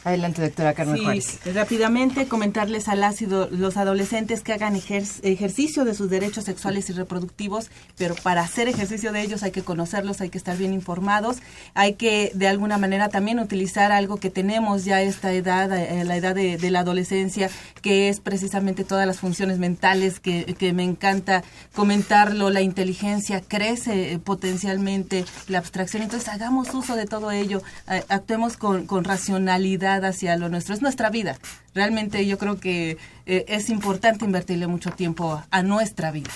[0.03, 1.39] Adelante, doctora Carmen Sí, Juárez.
[1.55, 6.45] rápidamente comentarles a las y do- los adolescentes que hagan ejer- ejercicio de sus derechos
[6.45, 10.57] sexuales y reproductivos, pero para hacer ejercicio de ellos hay que conocerlos, hay que estar
[10.57, 11.39] bien informados,
[11.75, 16.03] hay que de alguna manera también utilizar algo que tenemos ya a esta edad, eh,
[16.05, 17.51] la edad de, de la adolescencia,
[17.83, 21.43] que es precisamente todas las funciones mentales, que, que me encanta
[21.75, 28.03] comentarlo, la inteligencia crece eh, potencialmente, la abstracción, entonces hagamos uso de todo ello, eh,
[28.09, 31.39] actuemos con, con racionalidad hacia lo nuestro, es nuestra vida.
[31.75, 36.31] Realmente yo creo que eh, es importante invertirle mucho tiempo a, a nuestra vida.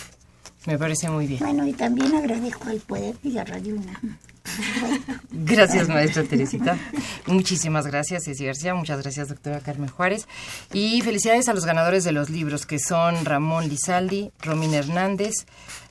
[0.67, 1.41] Me parece muy bien.
[1.41, 4.19] Bueno, y también agradezco al PUEP y a Radio UNAM.
[5.31, 6.79] Gracias, maestra Teresita.
[7.27, 8.75] Muchísimas gracias, Ceci García.
[8.75, 10.27] Muchas gracias, doctora Carmen Juárez.
[10.73, 15.47] Y felicidades a los ganadores de los libros, que son Ramón Lizaldi, Romina Hernández,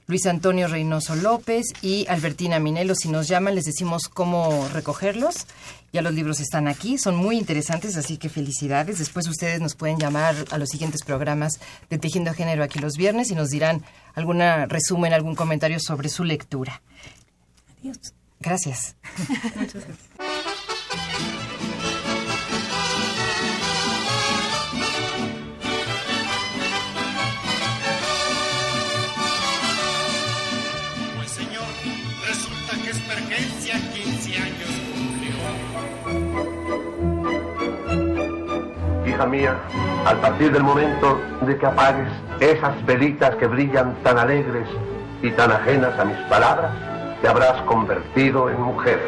[0.07, 2.95] Luis Antonio Reynoso López y Albertina Minelo.
[2.95, 5.47] Si nos llaman, les decimos cómo recogerlos.
[5.93, 8.99] Ya los libros están aquí, son muy interesantes, así que felicidades.
[8.99, 13.29] Después ustedes nos pueden llamar a los siguientes programas de Tejiendo Género aquí los viernes
[13.29, 13.83] y nos dirán
[14.15, 16.81] alguna resumen, algún comentario sobre su lectura.
[17.79, 18.13] Adiós.
[18.39, 18.95] Gracias.
[19.55, 20.52] Muchas gracias.
[39.13, 39.55] Hija mía,
[40.05, 42.07] al partir del momento de que apagues
[42.39, 44.67] esas velitas que brillan tan alegres
[45.21, 46.71] y tan ajenas a mis palabras,
[47.21, 48.99] te habrás convertido en mujer.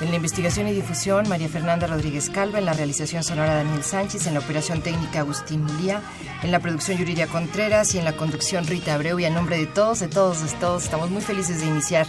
[0.00, 4.26] En la investigación y difusión, María Fernanda Rodríguez Calva, en la realización sonora Daniel Sánchez,
[4.26, 6.02] en la operación técnica Agustín Mulía,
[6.42, 9.20] en la producción Yuridia Contreras y en la conducción Rita Abreu.
[9.20, 12.06] Y a nombre de todos, de todos, de todos, estamos muy felices de iniciar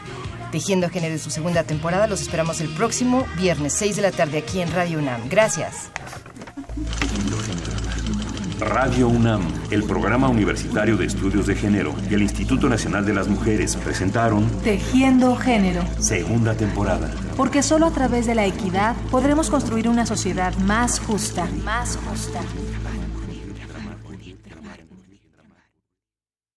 [0.52, 2.08] Tejiendo Género en su segunda temporada.
[2.08, 5.30] Los esperamos el próximo viernes, 6 de la tarde, aquí en Radio UNAM.
[5.30, 5.90] Gracias.
[8.60, 13.28] Radio UNAM, el Programa Universitario de Estudios de Género y el Instituto Nacional de las
[13.28, 15.84] Mujeres presentaron Tejiendo género.
[16.00, 17.12] segunda temporada.
[17.36, 21.48] Porque solo a través de la equidad podremos construir una sociedad más justa.
[21.64, 22.40] Más justa.